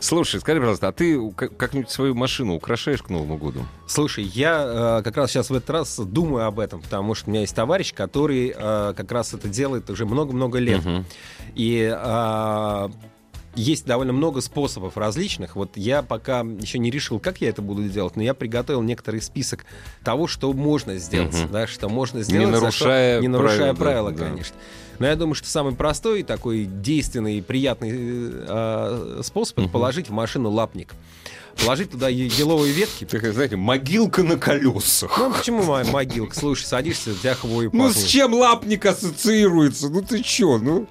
[0.00, 3.60] Слушай, скажи, пожалуйста, а ты как- как-нибудь свою машину украшаешь к Новому году?
[3.86, 7.30] Слушай, я э, как раз сейчас в этот раз думаю об этом, потому что у
[7.30, 10.84] меня есть товарищ, который э, как раз это делает уже много-много лет.
[10.84, 11.04] Мгм.
[11.54, 12.90] И а,
[13.54, 15.56] есть довольно много способов различных.
[15.56, 19.20] Вот я пока еще не решил, как я это буду делать, но я приготовил некоторый
[19.20, 19.64] список
[20.04, 21.50] того, что можно сделать, Мгм.
[21.52, 24.56] да, что можно сделать, за нарушая что- не нарушая правила, правила, да, конечно.
[24.98, 29.72] Но я думаю, что самый простой, такой действенный и приятный э, способ это Мгм.
[29.72, 30.92] положить в машину лапник.
[31.64, 33.04] Положить туда еловые ветки.
[33.04, 35.18] Такая, знаете, могилка на колесах.
[35.18, 36.38] Ну, почему моя могилка?
[36.38, 39.88] Слушай, садишься, у тебя хвою Ну, с чем лапник ассоциируется?
[39.88, 40.86] Ну, ты чё, ну...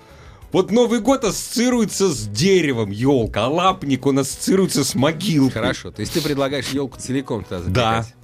[0.52, 5.62] Вот Новый год ассоциируется с деревом, елка, а лапник, он ассоциируется с могилкой.
[5.62, 8.02] Хорошо, то есть ты предлагаешь елку целиком туда Да.
[8.04, 8.16] запекать?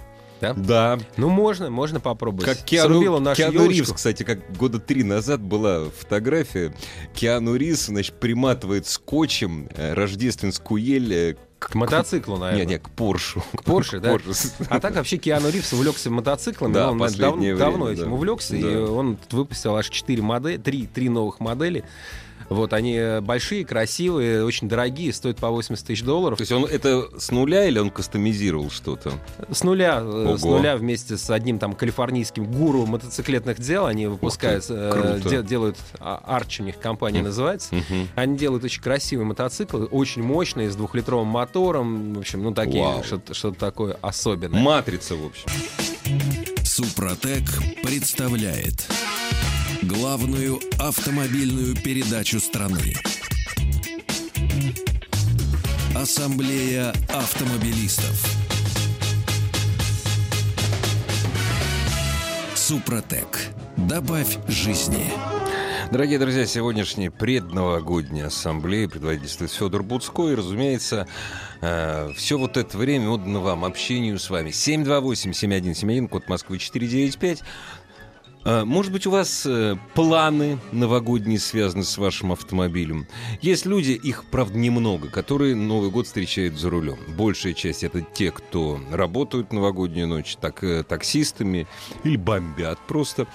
[0.42, 0.54] Да.
[0.54, 1.00] Да.
[1.18, 2.46] Ну, можно, можно попробовать.
[2.46, 3.72] Как Киану, нашу Киану елочку.
[3.74, 6.74] Ривз, кстати, как года три назад была фотография.
[7.14, 11.36] Киану Ривз, значит, приматывает скотчем э, рождественскую ель э,
[11.70, 11.76] к...
[11.76, 12.66] Мотоциклу, наверное.
[12.66, 13.44] Не, не, к Поршу.
[13.56, 14.12] К Порше, да?
[14.12, 14.32] Порше.
[14.70, 17.92] А так вообще Киану Ривз увлекся мотоциклами, Да, он наверное, последнее дав- время, давно да.
[17.94, 18.92] этим увлекся, и Да.
[18.92, 21.84] он тут выпустил аж 4 модели, 3, 3 новых модели.
[22.48, 26.38] Вот, они большие, красивые, очень дорогие, стоят по 80 тысяч долларов.
[26.38, 29.14] То есть он это с нуля или он кастомизировал что-то?
[29.52, 30.58] С нуля, э, с Ого.
[30.58, 35.30] нуля вместе с одним там калифорнийским гуру мотоциклетных дел, они выпускают, э, круто.
[35.30, 37.28] де- делают, Арч у них компания Мгм.
[37.30, 37.74] называется.
[37.74, 38.10] Мгм.
[38.14, 42.14] Они делают очень красивые мотоциклы, очень мощные, с двухлитровым мотором.
[42.14, 43.04] В общем, ну такие, Вау.
[43.04, 44.62] что-то, что-то такое особенное.
[44.62, 45.50] Матрица, в общем.
[46.64, 47.44] Супротек
[47.84, 48.88] представляет
[49.88, 52.96] главную автомобильную передачу страны.
[55.96, 58.26] Ассамблея автомобилистов.
[62.56, 63.52] Супротек.
[63.78, 65.12] Добавь жизни.
[65.92, 70.30] Дорогие друзья, сегодняшняя предновогодняя ассамблея предводительствует Федор Буцко.
[70.30, 71.08] И, разумеется,
[71.62, 74.50] э, все вот это время отдано вам, общению с вами.
[74.50, 77.44] 728-7171, код Москвы 495.
[78.46, 83.08] Э, может быть, у вас э, планы новогодние связаны с вашим автомобилем?
[83.42, 86.98] Есть люди, их, правда, немного, которые Новый год встречают за рулем.
[87.18, 91.68] Большая часть это те, кто работают новогоднюю ночь, так, э, таксистами
[92.04, 93.26] или бомбят просто.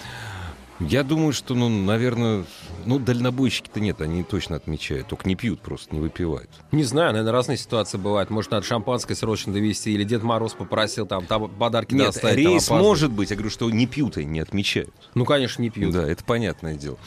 [0.78, 2.44] Я думаю, что, ну, наверное,
[2.84, 5.08] ну, дальнобойщики-то нет, они точно отмечают.
[5.08, 6.50] Только не пьют просто, не выпивают.
[6.72, 8.30] Не знаю, наверное, разные ситуации бывают.
[8.30, 12.36] Может, надо шампанское срочно довести, или Дед Мороз попросил там, там подарки Нет, доставить.
[12.38, 13.30] рейс там, может быть.
[13.30, 14.92] Я говорю, что не пьют и не отмечают.
[15.14, 15.92] Ну, конечно, не пьют.
[15.92, 16.98] Да, это понятное дело.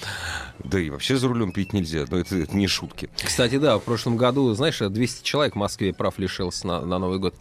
[0.63, 3.09] Да и вообще за рулем пить нельзя, но это, это не шутки.
[3.23, 7.19] Кстати, да, в прошлом году, знаешь, 200 человек в Москве прав лишился на, на Новый
[7.19, 7.35] год.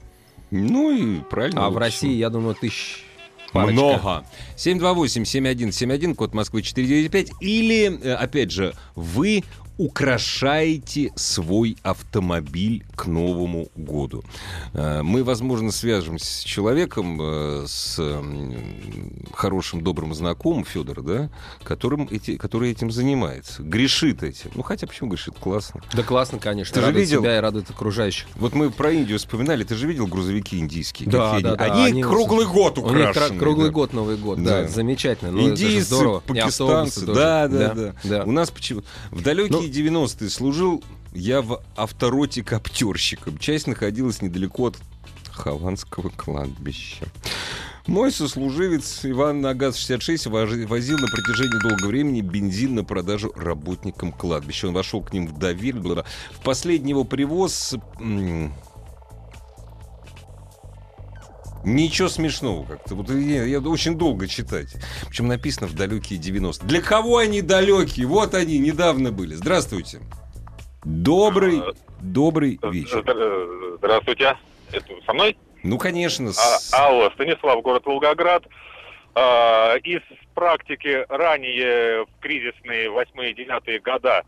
[0.50, 1.66] Ну и правильно.
[1.66, 1.78] А в.
[1.78, 3.06] России, я думаю, тысяч
[3.52, 3.72] парочка.
[3.74, 4.24] Много.
[4.56, 7.32] 728-7171, код Москвы 495.
[7.40, 9.44] Или, э, опять же, вы
[9.82, 14.22] украшаете свой автомобиль к Новому году.
[14.74, 18.00] Э, Мы, возможно, свяжемся с человеком, э, с
[19.34, 21.30] хорошим, добрым знакомым Федора, да,
[21.64, 23.62] которым эти, который этим занимается.
[23.62, 24.50] Грешит этим.
[24.54, 25.34] Ну, хотя почему грешит?
[25.38, 25.80] Классно.
[25.94, 26.74] Да классно, конечно.
[26.74, 27.20] Ты же радует видел?
[27.22, 28.26] себя и радует окружающих.
[28.36, 29.64] Вот мы про Индию вспоминали.
[29.64, 31.08] Ты же видел грузовики индийские?
[31.10, 31.42] Да, да, они?
[31.42, 33.12] да, Они, они круглый год украшены.
[33.12, 33.72] кра- круглый да.
[33.72, 34.62] год Новый год, Да.
[34.62, 35.30] да, замечательно.
[35.32, 36.20] Ну, же Индийцы, здорово.
[36.20, 37.14] Пакистанцы, тоже.
[37.20, 38.24] да, да, да, да.
[38.24, 38.82] У нас почему...
[39.10, 43.38] В далекие Ну- 90-е служил я в автороте коптерщиком.
[43.38, 44.76] Часть находилась недалеко от
[45.30, 47.06] Хованского кладбища.
[47.86, 54.12] Мой сослуживец Иван на ГАЗ-66 вожи- возил на протяжении долгого времени бензин на продажу работникам
[54.12, 54.68] кладбища.
[54.68, 56.04] Он вошел к ним в доверие.
[56.30, 57.74] В последний его привоз...
[61.64, 62.94] Ничего смешного как-то.
[62.94, 64.74] Вот я, я очень долго читать.
[65.08, 66.66] Причем написано в далекие 90-е.
[66.66, 68.06] Для кого они далекие?
[68.06, 69.34] Вот они, недавно были.
[69.34, 70.00] Здравствуйте.
[70.84, 71.62] Добрый,
[72.00, 72.98] добрый вечер.
[73.00, 74.36] Здра- Здравствуйте.
[74.72, 75.36] Это со мной?
[75.62, 76.30] Ну, конечно.
[76.30, 78.44] А, с- алло, Станислав, город Волгоград.
[79.14, 80.00] А, из
[80.34, 84.22] практики ранее в кризисные 8-9 года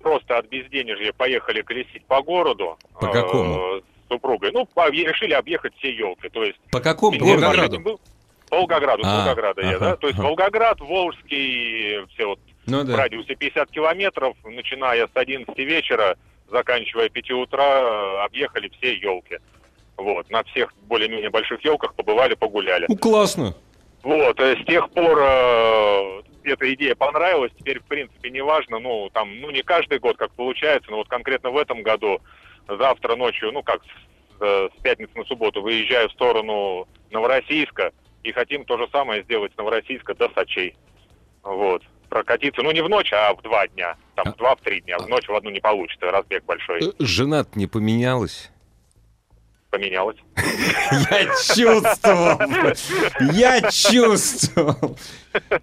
[0.00, 2.76] просто от безденежья поехали колесить по городу.
[3.00, 3.82] По а, какому?
[4.12, 4.52] Супругой.
[4.52, 6.28] Ну, решили объехать все елки.
[6.28, 7.82] То есть По какому городу?
[8.50, 9.02] Волгограду.
[9.04, 9.96] А, Волгограда я, ага, да?
[9.96, 10.28] То есть ага.
[10.28, 12.96] Волгоград, Волжский, все вот Ну в да.
[12.96, 16.16] радиусе 50 километров, начиная с 11 вечера,
[16.50, 19.38] заканчивая 5 утра, э, объехали все елки.
[19.96, 22.86] Вот, на всех более-менее больших елках побывали, погуляли.
[22.88, 23.54] Ну, классно.
[24.02, 29.08] Вот, э, с тех пор э, эта идея понравилась, теперь, в принципе, не важно, ну,
[29.14, 32.20] там, ну, не каждый год, как получается, но вот конкретно в этом году,
[32.68, 38.32] завтра ночью, ну, как с, э, с пятницы на субботу, выезжаю в сторону Новороссийска, и
[38.32, 40.76] хотим то же самое сделать с Новороссийска до Сочей.
[41.42, 41.82] Вот.
[42.08, 43.96] Прокатиться, ну, не в ночь, а в два дня.
[44.14, 44.98] Там, А- в два, в три дня.
[44.98, 46.80] В ночь в одну не получится, разбег большой.
[46.88, 48.50] Э, Жена не поменялась.
[49.70, 50.18] Поменялось.
[51.10, 52.38] Я чувствовал.
[53.32, 54.98] Я чувствовал.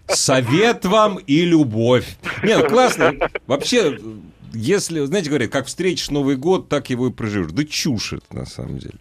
[0.08, 2.18] Совет вам и любовь.
[2.44, 3.14] Нет, ну, классно.
[3.46, 4.00] Вообще,
[4.54, 7.52] если, знаете, говорят, как встретишь Новый год, так его и проживешь.
[7.52, 8.96] Да чушь это, на самом деле.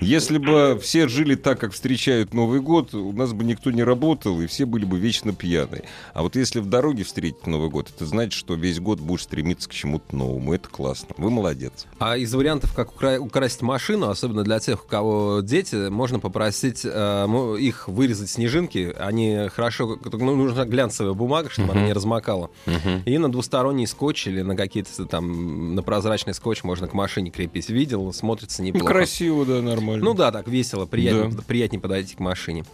[0.00, 4.40] Если бы все жили так, как встречают Новый год, у нас бы никто не работал,
[4.40, 5.84] и все были бы вечно пьяные.
[6.12, 9.68] А вот если в дороге встретить Новый год, это значит, что весь год будешь стремиться
[9.68, 10.52] к чему-то новому.
[10.54, 11.08] Это классно.
[11.18, 11.86] Вы молодец.
[11.98, 16.82] А из вариантов, как укра- украсть машину, особенно для тех, у кого дети, можно попросить
[16.84, 18.94] э, их вырезать снежинки.
[18.98, 19.98] Они хорошо...
[20.12, 22.50] Ну, нужна глянцевая бумага, чтобы она не размокала.
[23.04, 25.74] И на двусторонний скотч или на какие-то там...
[25.74, 27.68] На прозрачный скотч можно к машине крепить.
[27.68, 28.86] Видел, смотрится Ну, неплохо.
[28.86, 30.04] красиво, да, нормально.
[30.04, 31.42] Ну да, так весело, приятнее, Да.
[31.46, 32.64] приятнее подойти к машине.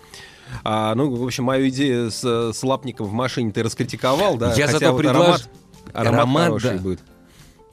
[0.64, 4.52] А, ну, в общем, мою идею с, с лапником в машине ты раскритиковал, да?
[4.54, 5.48] Я Хотя зато вот предлож- аромат,
[5.92, 6.78] аромат, Аромат, хороший да.
[6.82, 7.00] будет.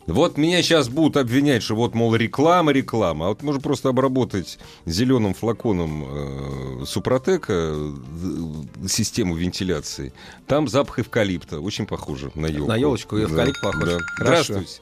[0.07, 3.25] Вот меня сейчас будут обвинять, что вот, мол, реклама, реклама.
[3.25, 10.13] А вот можно просто обработать зеленым флаконом э, Супротека э, систему вентиляции.
[10.47, 11.59] Там запах эвкалипта.
[11.59, 12.69] Очень похоже на елку.
[12.69, 13.89] На елочку эвкалипт Да, похож.
[13.89, 13.97] да.
[14.15, 14.43] Хорошо.
[14.43, 14.81] Здравствуйте.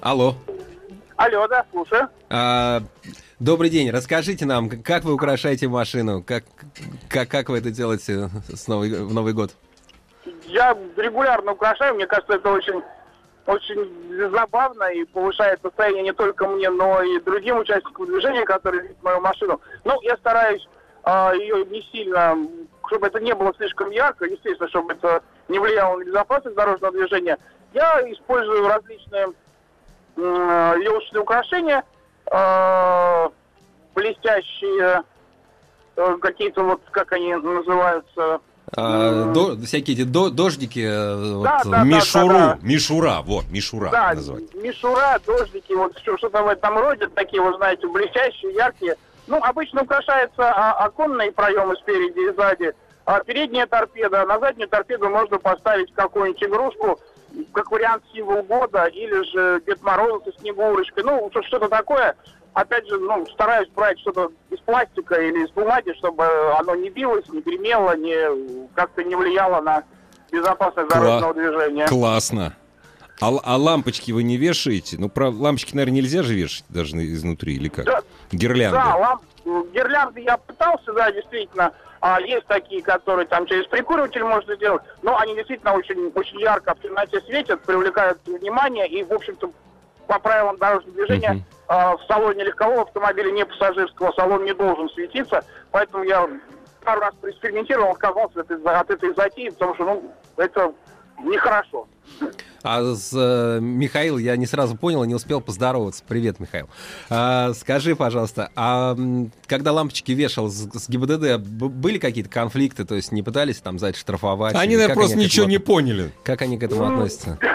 [0.00, 0.34] Алло.
[1.16, 2.08] Алло, да, слушаю.
[2.30, 2.82] А,
[3.40, 3.90] добрый день.
[3.90, 6.22] Расскажите нам, как вы украшаете машину?
[6.22, 6.44] Как,
[7.10, 9.54] как, как вы это делаете с Новый, в Новый год?
[10.46, 12.80] Я регулярно украшаю, мне кажется, это очень,
[13.50, 19.02] очень забавно и повышает настроение не только мне, но и другим участникам движения, которые видят
[19.02, 19.60] мою машину.
[19.84, 20.66] Ну, я стараюсь
[21.02, 22.36] а, ее не сильно,
[22.86, 27.38] чтобы это не было слишком ярко, естественно, чтобы это не влияло на безопасность дорожного движения.
[27.72, 29.32] Я использую различные
[30.16, 31.84] м, елочные украшения,
[32.30, 33.30] а,
[33.94, 35.02] блестящие,
[35.96, 38.40] э, какие-то вот, как они называются,
[38.76, 40.78] А, до- всякие эти до- дождики.
[40.80, 41.84] э, вот, Да, э, да.
[41.84, 44.54] Мишуру, мишура, вот, мишура Да, называть.
[44.54, 48.96] мишура, дождики, вот что- что-то в этом роде, такие, вы знаете, блестящие, яркие.
[49.26, 52.72] Ну, обычно украшаются а, оконные проемы спереди и сзади,
[53.04, 57.00] а передняя торпеда, на заднюю торпеду можно поставить какую-нибудь игрушку,
[57.52, 62.14] как вариант символ года, или же Дед Мороз со Снегурочкой, ну, что- что-то такое.
[62.52, 66.24] Опять же, ну, стараюсь брать что-то из пластика или из бумаги, чтобы
[66.58, 69.84] оно не билось, не гремело, не как-то не влияло на
[70.32, 71.86] безопасность Кла- дорожного движения.
[71.86, 72.56] Классно.
[73.20, 74.96] А, а лампочки вы не вешаете?
[74.98, 77.84] Ну, про лампочки, наверное, нельзя же вешать даже изнутри, или как?
[77.84, 78.00] Да,
[78.32, 78.78] Гирлянды.
[78.78, 79.22] Да, ламп,
[79.72, 81.72] гирлянды я пытался, да, действительно.
[82.00, 86.74] А есть такие, которые там через прикуриватель можно сделать, но они действительно очень, очень ярко
[86.74, 89.52] в темноте светят, привлекают внимание и, в общем-то,
[90.10, 91.44] по правилам дорожного движения Мгм.
[91.68, 96.28] а, в салоне легкового автомобиля, не пассажирского, салон не должен светиться, поэтому я
[96.84, 100.72] пару раз проэкспериментировал, отказался от, этой- от этой затеи, потому что, ну, это
[101.22, 101.86] нехорошо.
[102.64, 106.02] А с э, Михаил я не сразу понял и не успел поздороваться.
[106.06, 106.68] Привет, Михаил.
[107.08, 108.96] А, скажи, пожалуйста, а
[109.46, 112.84] когда лампочки вешал с, с ГИБДД, были какие-то конфликты?
[112.84, 114.56] То есть не пытались там за это штрафовать?
[114.56, 116.10] Они, наверное, просто ничего этому не поняли.
[116.24, 117.38] Как они к этому Ну, относятся?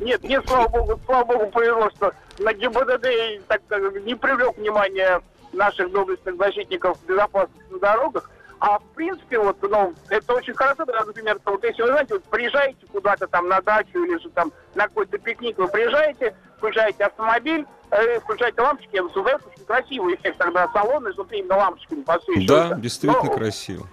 [0.00, 5.20] Нет, мне, слава богу, слава богу, повезло, что на ГИБДД так как, не привлек внимание
[5.52, 8.30] наших доблестных защитников безопасности на дорогах.
[8.60, 12.24] А в принципе, вот, ну, это очень хорошо, когда, например, вот если вы знаете, вот
[12.24, 17.66] приезжаете куда-то там на дачу или же там на какой-то пикник, вы приезжаете, включаете автомобиль,
[17.90, 22.68] э, включаете лампочки, создается очень красивый эффект, тогда салон изнутри именно лампочками подсвечивается.
[22.70, 23.86] Да, действительно Но- красиво.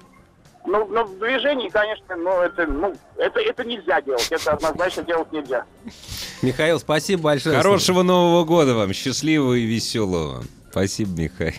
[0.72, 5.30] Ну, но в движении, конечно, ну, это, ну, это, это нельзя делать, это однозначно делать
[5.34, 5.66] нельзя.
[6.42, 7.58] Михаил, спасибо большое.
[7.58, 10.44] Хорошего Нового года вам, счастливого и веселого.
[10.72, 11.54] Спасибо, Михаил.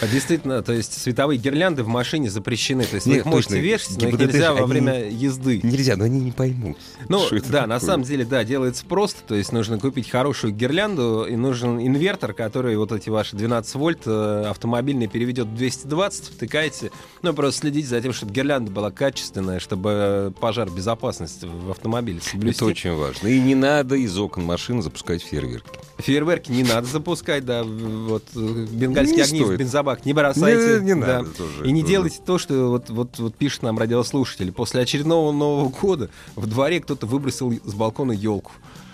[0.00, 2.84] А Действительно, то есть световые гирлянды в машине запрещены.
[2.84, 5.60] То есть вы Нет, их можете точно, вешать, но их нельзя во время езды.
[5.62, 6.78] Нельзя, но они не поймут.
[7.08, 7.78] Ну, да, на такое?
[7.80, 9.22] самом деле, да, делается просто.
[9.22, 14.02] То есть нужно купить хорошую гирлянду, и нужен инвертор, который вот эти ваши 12 вольт
[14.06, 16.90] э, автомобильный переведет в 220, втыкаете.
[17.20, 22.20] Ну, просто следите за тем, чтобы гирлянда была качественная, чтобы э, пожар безопасности в автомобиле
[22.22, 22.56] соблюсти.
[22.56, 23.28] Это очень важно.
[23.28, 25.68] И не надо из окон машин запускать фейерверки.
[25.98, 29.58] Фейерверки не надо запускать, да, вот бенгальские Не огни в стоит.
[29.60, 30.80] бензобак не бросайте.
[30.80, 31.06] Не- не да.
[31.18, 31.92] надо тоже, И не тоже.
[31.92, 34.52] делайте то, что вот, вот, вот пишет нам радиослушатель.
[34.52, 38.52] После очередного Нового года в дворе кто-то выбросил с балкона елку.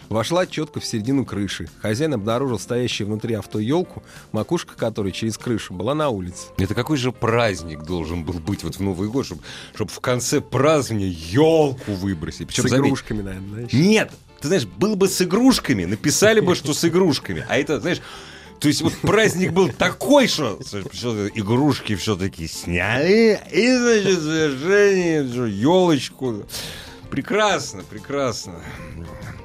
[0.09, 1.71] Вошла четко в середину крыши.
[1.81, 6.49] Хозяин обнаружил стоящую внутри авто елку, макушка которой через крышу была на улице.
[6.59, 11.09] Это какой же праздник должен был быть вот в Новый год, чтобы, в конце празднования
[11.09, 12.49] елку выбросить.
[12.49, 13.73] Причем, с заметь, игрушками, наверное, знаешь.
[13.73, 14.13] Нет,
[14.43, 17.47] ты знаешь, был бы с игрушками, написали бы, что с игрушками.
[17.49, 18.03] А это, знаешь,
[18.63, 20.57] то есть вот праздник был такой, что
[21.35, 26.45] игрушки все-таки сняли, и, значит, совершение, елочку.
[27.13, 28.55] Прекрасно, прекрасно.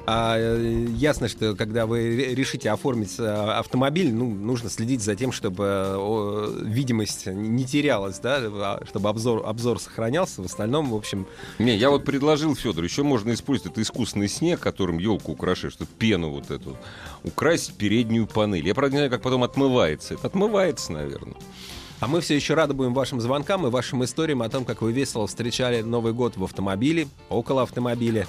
[0.06, 5.14] А э, ясно, что когда вы ре- решите оформить э, автомобиль, ну, нужно следить за
[5.14, 10.40] тем, чтобы видимость не терялась, да, а чтобы обзор, обзор сохранялся.
[10.40, 11.26] В остальном, в общем,
[11.58, 15.84] Не, я вот предложил Федор, еще можно использовать это искусственный снег, которым елку украшаешь, что
[15.84, 16.74] пену вот эту,
[17.22, 18.66] украсить переднюю панель.
[18.66, 20.14] Я, правда, не знаю, как потом отмывается.
[20.14, 21.36] Это отмывается, наверное.
[22.00, 24.92] А мы все еще рады будем вашим звонкам и вашим историям о том, как вы
[24.92, 28.26] весело встречали Новый год в автомобиле, около автомобиля.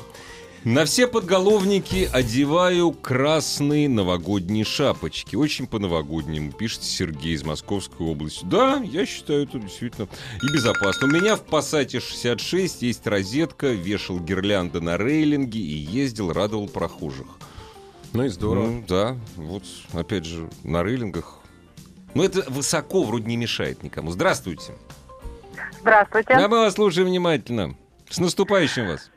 [0.66, 5.38] На все подголовники одеваю красные новогодние шапочки.
[5.38, 8.44] Очень по-новогоднему, пишет Сергей из Московской области.
[8.44, 10.10] Да, я считаю это действительно
[10.44, 11.08] и безопасно.
[11.08, 17.28] У меня в Passat 66 есть розетка, вешал гирлянды на рейлинге и ездил, радовал прохожих.
[18.12, 18.68] Ну и здорово.
[18.68, 21.38] Ну, да, вот опять же на рейлингах.
[22.15, 24.12] Но это высоко вроде не мешает никому.
[24.12, 24.74] Здравствуйте.
[25.82, 26.36] Здравствуйте.
[26.36, 27.76] Да, мы вас слушаем внимательно.
[28.10, 29.12] С наступающим вас.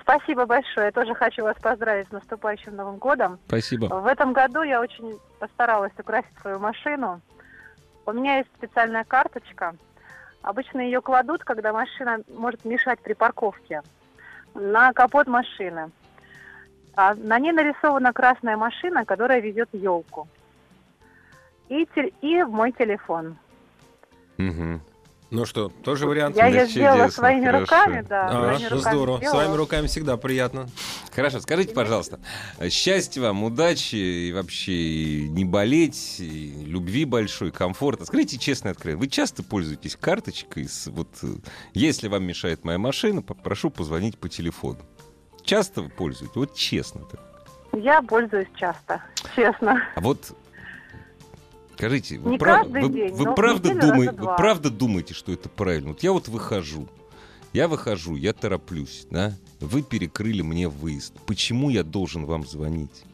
[0.00, 0.86] Спасибо большое.
[0.86, 3.38] Я тоже хочу вас поздравить с наступающим Новым годом.
[3.46, 3.86] Спасибо.
[3.86, 7.20] В этом году я очень постаралась украсить свою машину.
[8.06, 9.74] У меня есть специальная карточка.
[10.42, 13.82] Обычно ее кладут, когда машина может мешать при парковке,
[14.54, 15.90] на капот машины.
[16.94, 20.28] А на ней нарисована красная машина, которая везет елку.
[21.68, 23.36] И, те- и мой телефон.
[24.38, 24.80] Мгм.
[25.30, 26.36] Ну что, тоже вариант?
[26.36, 27.60] Я ее сделала своими хорошо.
[27.60, 28.28] руками, да.
[28.28, 29.18] А, своими руками здорово.
[29.18, 29.36] сделала.
[29.40, 30.68] Своими руками всегда приятно.
[31.14, 32.18] Хорошо, скажите, пожалуйста,
[32.70, 38.06] счастья вам, удачи и вообще и не болеть, и любви большой, комфорта.
[38.06, 40.66] Скажите честно откровенно, вы часто пользуетесь карточкой?
[40.66, 41.08] С, вот,
[41.74, 44.78] если вам мешает моя машина, попрошу позвонить по телефону.
[45.44, 46.36] Часто вы пользуетесь?
[46.36, 47.02] Вот честно.
[47.02, 47.20] так.
[47.74, 49.02] Я пользуюсь часто,
[49.36, 49.82] честно.
[49.94, 50.32] А вот
[51.78, 55.90] Скажите, вы, прав- вы- день, вы правда думаете, вы правда думаете, что это правильно?
[55.90, 56.88] Вот я вот выхожу,
[57.52, 59.36] я выхожу, я тороплюсь, да?
[59.60, 61.14] Вы перекрыли мне выезд.
[61.24, 63.04] Почему я должен вам звонить?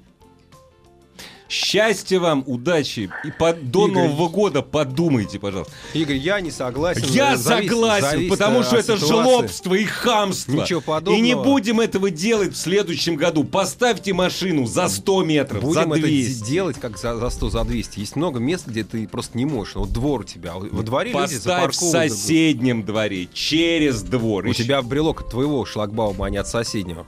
[1.46, 5.72] Счастья вам, удачи и по- до Игорь, Нового года подумайте, пожалуйста.
[5.92, 7.04] Игорь, я не согласен.
[7.11, 9.07] Я Зависит- согласен, зависит потому от что это ситуации.
[9.07, 10.52] жлобство и хамство.
[10.52, 11.16] Ничего подобного.
[11.18, 13.44] И не будем этого делать в следующем году.
[13.44, 16.40] Поставьте машину за 100 метров, Будем за это 200.
[16.40, 18.00] де- делать как за, за 100, за 200.
[18.00, 19.74] Есть много мест, где ты просто не можешь.
[19.74, 20.54] Вот двор у тебя.
[20.54, 22.12] Во дворе люди Поставь в запарковывают.
[22.12, 24.46] соседнем дворе, через двор.
[24.46, 27.07] У тебя брелок от твоего шлагбаума, а не от соседнего.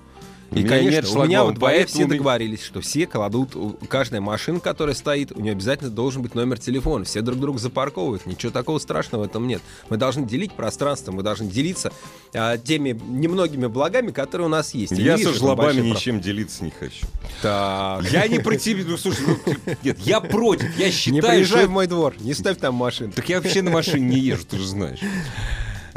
[0.52, 3.56] И, меня конечно, нет у меня шлагбаума, во дворе все меня- договорились, что все кладут,
[3.88, 7.04] каждая машина, которая стоит, у нее обязательно должен быть номер телефона.
[7.04, 8.26] Все друг друга запарковывают.
[8.26, 9.60] Ничего такого страшного в этом нет.
[9.90, 11.92] Мы должны делить пространство, мы должны делиться
[12.32, 14.92] а, теми немногими благами, которые у нас есть.
[14.92, 17.06] Я не Я вижу со жлобами прав- ничем делиться не хочу.
[17.42, 18.04] Так.
[18.10, 18.84] Я не про тебя.
[18.86, 20.76] Ну, слушай, ну, нет, я против.
[20.78, 21.68] Я Не считаю, приезжай что...
[21.68, 23.12] в мой двор, не ставь там машину.
[23.12, 25.00] Так я вообще на машине не езжу, ты же знаешь.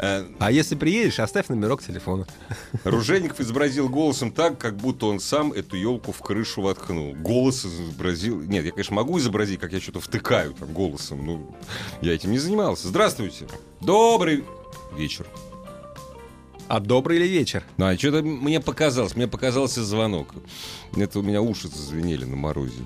[0.02, 2.26] Э, А если приедешь, оставь номерок телефона.
[2.84, 7.14] Ружейников изобразил голосом так, как будто он сам эту елку в крышу воткнул.
[7.14, 8.40] Голос изобразил...
[8.40, 11.24] Нет, я, конечно, могу изобразить, как я что-то втыкаю там голосом.
[11.26, 11.54] Ну,
[12.00, 12.88] я этим не занимался.
[12.88, 13.46] Здравствуйте.
[13.80, 14.44] Добрый
[14.96, 15.26] вечер.
[16.66, 17.64] А добрый ли вечер?
[17.76, 19.16] Ну, а что-то мне показалось.
[19.16, 20.34] Мне показался звонок.
[20.96, 22.84] Это у меня уши зазвенели на морозе.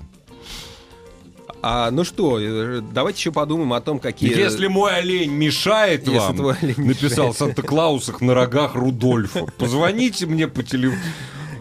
[1.67, 4.37] А, ну что, э, давайте еще подумаем о том, какие...
[4.37, 7.33] Если мой олень мешает Если вам, твой олень написал.
[7.33, 11.01] Санта-Клаусах на рогах Рудольфа, позвоните мне по телефону.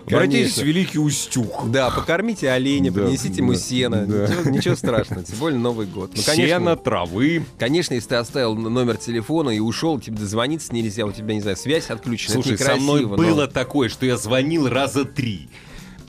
[0.06, 1.70] Обратитесь в Великий Устюг.
[1.70, 4.04] Да, покормите оленя, Да, принесите ему да, сено.
[4.04, 4.26] да.
[4.26, 6.10] Ничего, ничего страшного, тем более Новый год.
[6.14, 7.46] Ну, Сено, конечно, травы.
[7.58, 11.56] конечно, если ты оставил номер телефона и ушел, тебе дозвониться нельзя, у тебя, не знаю,
[11.56, 12.34] связь отключена.
[12.34, 15.48] Слушай, со мной но- было такое, что я звонил раза три.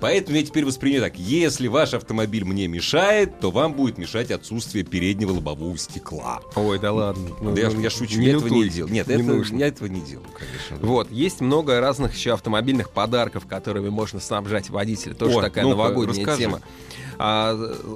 [0.06, 1.18] Поэтому я теперь воспринимаю так.
[1.20, 6.42] Если ваш автомобиль мне мешает, то вам будет мешать отсутствие переднего лобового стекла.
[6.56, 7.30] Ой, да ладно.
[7.42, 8.90] Ну, Да я, ну, я шучу, не я этого не делал.
[8.92, 9.58] Нет, не это- нужно.
[9.58, 10.88] я этого не делал, конечно.
[10.88, 15.16] Вот, есть много разных еще автомобильных подарков, которыми можно снабжать водителя.
[15.16, 16.38] Тоже О, такая ну-ка, новогодняя расскажи.
[16.40, 16.62] тема.
[17.18, 17.54] А,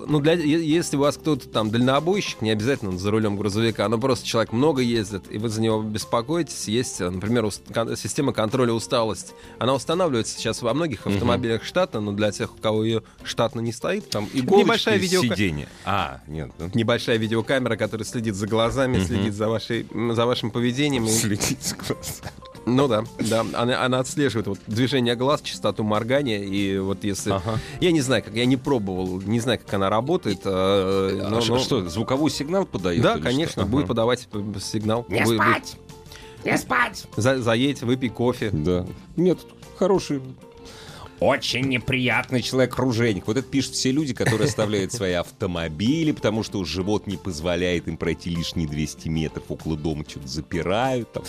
[0.07, 4.25] ну, для, если у вас кто-то там дальнобойщик, не обязательно за рулем грузовика, но просто
[4.25, 8.73] человек много ездит, и вы за него беспокоитесь, есть, э, например, ус- кон- система контроля
[8.73, 9.33] усталости.
[9.59, 13.71] Она устанавливается сейчас во многих автомобилях штатно, но для тех, у кого ее штатно не
[13.71, 15.67] стоит, там Иголочки небольшая из видеока- сиденья.
[15.85, 16.51] А, нет.
[16.57, 16.69] да.
[16.73, 19.05] Небольшая видеокамера, которая следит за глазами, Мгм.
[19.07, 21.07] следит за, вашей, за вашим поведением.
[21.07, 22.31] Следить за глазами.
[22.75, 23.45] Ну да, да.
[23.53, 26.39] Она, она отслеживает вот движение глаз, частоту моргания.
[26.43, 27.31] И вот если...
[27.31, 27.59] Ага.
[27.79, 30.39] Я не знаю, как я не пробовал, не знаю, как она работает.
[30.45, 30.49] э,
[31.23, 33.01] А но- что, но- что, звуковой сигнал подает?
[33.01, 33.65] Да, конечно, что?
[33.65, 33.87] будет Ага.
[33.89, 35.05] подавать п- сигнал.
[35.09, 35.77] Не Вы- вы- спать!
[36.45, 37.05] Не спать!
[37.17, 38.49] за- заедь, выпей кофе.
[38.51, 38.85] Да.
[39.17, 39.39] Нет,
[39.77, 40.21] хороший.
[41.19, 43.27] Очень неприятный человек ружейник.
[43.27, 47.97] Вот это пишут все люди, которые оставляют свои автомобили, потому что живот не позволяет им
[47.97, 51.11] пройти лишние 200 метров около дома, что-то запирают.
[51.11, 51.23] Там.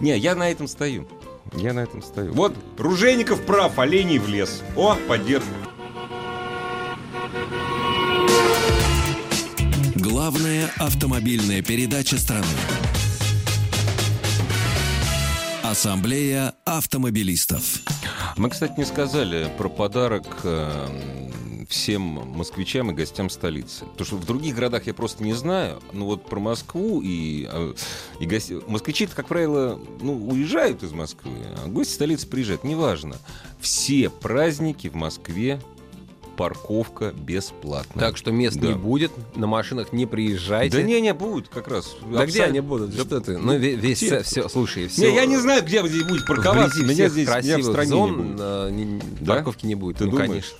[0.00, 1.06] Не, я на этом стою.
[1.54, 2.32] Я на этом стою.
[2.32, 4.62] Вот, Ружейников прав, оленей в лес.
[4.76, 5.66] О, поддерживаю.
[9.94, 12.46] Главная автомобильная передача страны.
[15.62, 17.82] Ассамблея автомобилистов.
[18.38, 20.86] Мы, кстати, не сказали про подарок э,
[21.68, 23.84] всем москвичам и гостям столицы.
[23.84, 25.82] Потому что в других городах я просто не знаю.
[25.92, 27.74] Но вот про Москву и, э,
[28.20, 28.60] и гости...
[28.68, 31.32] Москвичи, как правило, ну, уезжают из Москвы,
[31.64, 32.62] а гости столицы приезжают.
[32.62, 33.16] Неважно.
[33.60, 35.60] Все праздники в Москве
[36.38, 38.06] парковка бесплатная.
[38.06, 38.68] Так что мест Да.
[38.68, 40.76] не будет, на машинах не приезжайте.
[40.76, 41.96] Да не, не, будет как раз.
[42.12, 42.94] Да где они будут?
[42.96, 43.36] Да Что ты?
[43.36, 44.22] Ну, ве- весь, где?
[44.22, 45.10] все, слушай, все.
[45.10, 46.80] Не, я не знаю, где вы здесь будете парковаться.
[46.84, 48.36] Меня здесь меня в стране не зон будет.
[48.40, 49.34] э, не- Да?
[49.34, 49.98] парковки не будет.
[49.98, 50.28] Ты ну, думаешь?
[50.30, 50.58] конечно.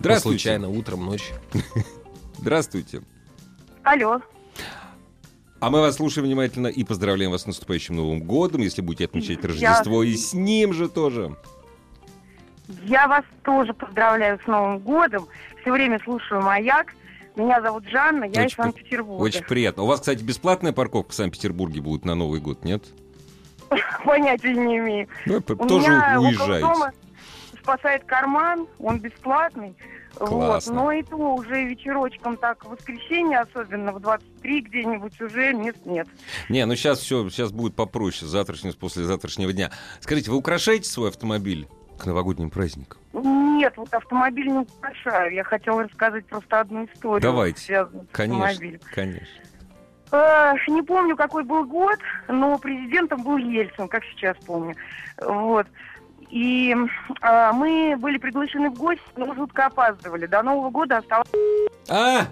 [0.00, 0.38] Здравствуйте.
[0.40, 1.36] Случайно, утром, ночью.
[2.38, 3.00] Здравствуйте.
[3.84, 4.20] Алло.
[5.60, 9.38] А мы вас слушаем внимательно и поздравляем вас с наступающим Новым годом, если будете отмечать
[9.42, 11.36] Я- Рождество, и с ним же тоже.
[12.84, 15.26] Я вас тоже поздравляю с Новым годом.
[15.60, 16.94] Все время слушаю «Маяк».
[17.36, 19.22] Меня зовут Жанна, я Очень из Санкт-Петербурга.
[19.22, 19.82] Очень приятно.
[19.82, 22.84] У вас, кстати, бесплатная парковка в Санкт-Петербурге будет на Новый год, нет?
[24.04, 25.08] Понятия не имею.
[25.26, 26.66] Ну, У тоже меня уезжаете.
[26.66, 26.92] дома
[27.60, 29.74] спасает карман, он бесплатный.
[30.14, 30.74] Классно.
[30.74, 30.82] Вот.
[30.82, 36.06] Но и то уже вечерочком так, в воскресенье особенно, в 23 где-нибудь уже мест нет.
[36.48, 39.72] Не, ну сейчас все, сейчас будет попроще, завтрашнего, после завтрашнего дня.
[40.00, 41.66] Скажите, вы украшаете свой автомобиль
[41.98, 43.00] к новогодним праздникам?
[43.12, 45.32] Нет, вот автомобиль не украшаю.
[45.34, 47.86] Я хотела рассказать просто одну историю, Давайте.
[48.12, 49.44] Конечно, конечно.
[50.12, 54.74] Э, Не помню, какой был год, но президентом был Ельцин, как сейчас помню.
[55.20, 55.66] Вот.
[56.30, 56.74] И
[57.22, 60.26] э, мы были приглашены в гости, но жутко опаздывали.
[60.26, 61.28] До Нового года оставалось...
[61.88, 62.26] А!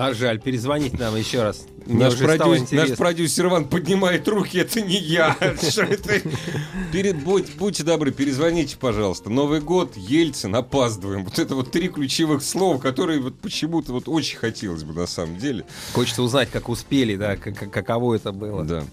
[0.00, 1.66] А жаль, перезвонить нам еще раз.
[1.84, 5.36] Мне Наш, продюс- наш продюсер Иван поднимает руки, это не я.
[6.92, 9.28] Перед- будь- будьте добры, перезвоните, пожалуйста.
[9.28, 11.24] Новый год, Ельцин, опаздываем.
[11.24, 15.36] Вот это вот три ключевых слова, которые вот почему-то вот очень хотелось бы на самом
[15.36, 15.66] деле.
[15.92, 18.64] Хочется узнать, как успели, да, как- как- каково это было.
[18.64, 18.84] Да.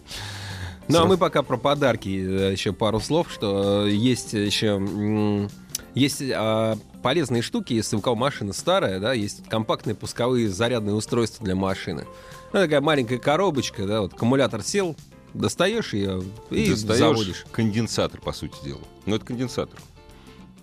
[0.90, 5.48] Ну, а мы пока про подарки э, еще пару слов, что э, есть еще...
[5.98, 11.44] Есть а, полезные штуки, если у кого машина старая, да, есть компактные пусковые зарядные устройства
[11.44, 12.06] для машины.
[12.54, 14.96] Ну, такая маленькая коробочка, да, вот аккумулятор сел,
[15.34, 16.22] достаешь ее
[16.52, 17.46] и Достаешь заводишь.
[17.52, 18.82] конденсатор, по сути дела.
[19.06, 19.80] Ну, это конденсатор.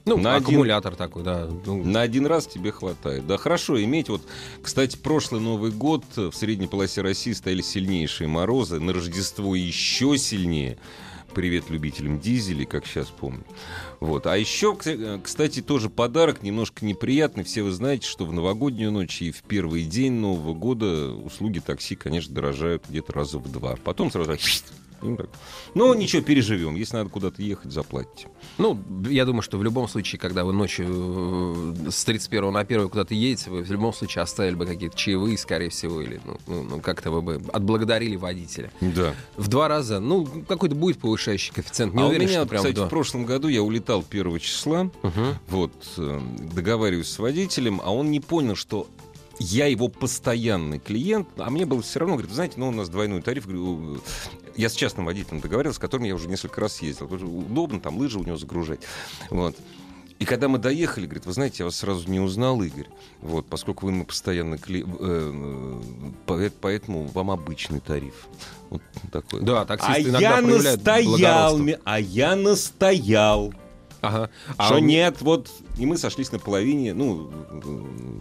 [0.07, 1.49] Ну, на один- аккумулятор такой, да.
[1.65, 3.27] ну, На один раз тебе хватает.
[3.27, 4.11] Да, хорошо иметь.
[4.11, 4.21] Вот,
[4.63, 8.81] кстати, прошлый Новый год в средней полосе России стояли сильнейшие морозы.
[8.81, 10.77] На Рождество еще сильнее.
[11.35, 13.45] Привет любителям дизелей, как сейчас помню.
[13.99, 14.27] Вот.
[14.27, 17.43] А еще, кс- кстати, тоже подарок немножко неприятный.
[17.43, 21.97] Все вы знаете, что в новогоднюю ночь и в первый день Нового года услуги такси,
[21.97, 23.77] конечно, дорожают где-то раза в два.
[23.83, 24.37] Потом сразу...
[25.05, 25.29] ну, так.
[25.75, 26.75] Но ничего, переживем.
[26.75, 28.29] Если надо куда-то ехать, заплатите.
[28.59, 28.79] Ну,
[29.09, 33.15] я думаю, что в любом случае, когда вы ночью э, с 31 на 1 куда-то
[33.15, 36.81] едете, вы в любом случае оставили бы какие-то чаевые, скорее всего, или ну, ну, ну,
[36.81, 38.71] как-то вы бы отблагодарили водителя.
[38.81, 39.15] Да.
[39.37, 41.95] В два раза, ну, какой-то будет повышающий коэффициент.
[41.95, 44.91] Не а уверен, у меня, что прям кстати, в прошлом году я улетал 1 числа,
[45.03, 45.39] Мгм.
[45.49, 46.21] вот, э,
[46.53, 48.89] договариваюсь с водителем, а он не понял, что
[49.39, 52.89] я его постоянный клиент, а мне было все равно, говорит, «Вы знаете, ну, у нас
[52.89, 54.01] двойной тариф, говорю,
[54.57, 58.19] я с частным водителем договаривался, с которым я уже несколько раз ездил, удобно там лыжи
[58.19, 58.81] у него загружать,
[59.31, 59.57] вот.
[60.21, 62.87] И когда мы доехали, говорит, вы знаете, я вас сразу не узнал, Игорь,
[63.21, 64.85] вот, поскольку вы мы постоянно кли...
[64.85, 65.71] э,
[66.29, 68.29] э, поэтому вам обычный тариф.
[68.71, 68.81] Вот
[69.13, 69.43] такой.
[69.43, 73.53] Да, А таксисты иногда я настоял, а я настоял,
[74.07, 74.31] Ага.
[74.57, 77.31] А что у- нет, вот, и мы сошлись на половине, ну,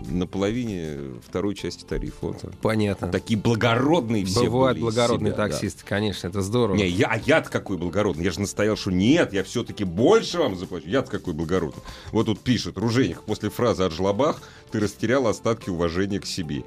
[0.10, 2.28] на половине второй части тарифа.
[2.28, 2.44] Вот.
[2.62, 3.10] Понятно.
[3.10, 5.50] Такие благородные все Бывают были благородные себя, да.
[5.50, 6.76] таксисты, конечно, это здорово.
[6.78, 8.24] Не, я, а я-то какой благородный.
[8.24, 10.88] Я же настоял, что нет, я все-таки больше вам заплачу.
[10.88, 11.84] Я-то какой благородный.
[12.12, 16.64] Вот тут пишет, Руженик, после фразы о жлобах ты растерял остатки уважения к себе.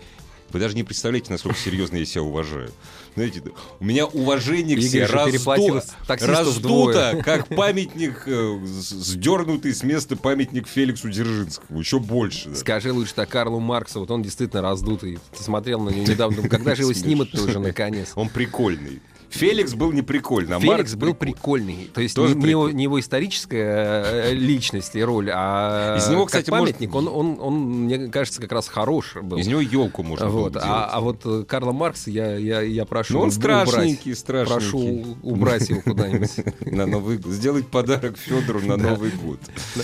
[0.51, 2.71] Вы даже не представляете, насколько серьезно я себя уважаю.
[3.15, 3.43] Знаете,
[3.81, 11.11] у меня уважение к себе переплатил раздуто, как памятник, э, сдернутый с места памятник Феликсу
[11.11, 11.81] Дзержинскому.
[11.81, 12.51] Еще больше.
[12.51, 12.57] да.
[12.57, 15.19] Скажи лучше так Карлу Марксу, вот он действительно раздутый.
[15.37, 18.13] Ты смотрел на него недавно, когда же его снимут-то уже наконец?
[18.15, 19.01] Он прикольный.
[19.37, 21.37] Феликс был не прикольный, а Феликс Маркс был прикольный.
[21.75, 21.91] прикольный.
[21.93, 22.75] То есть Тоже не, прикольный.
[22.75, 27.39] не его историческая э, личность и роль, а Из него, кстати, может- памятник, он, он,
[27.41, 29.39] он, мне кажется, как раз хорош был.
[29.39, 30.53] Из него елку можно было вот.
[30.55, 34.19] бы а, а вот э, Карла Маркса я, я, я прошу Ну, он страшненький, убрать.
[34.19, 35.15] страшненький.
[35.15, 36.31] Прошу убрать его куда-нибудь.
[36.67, 37.33] на Новый год.
[37.33, 38.77] Сделать подарок Федору на.
[38.77, 39.41] Новый год.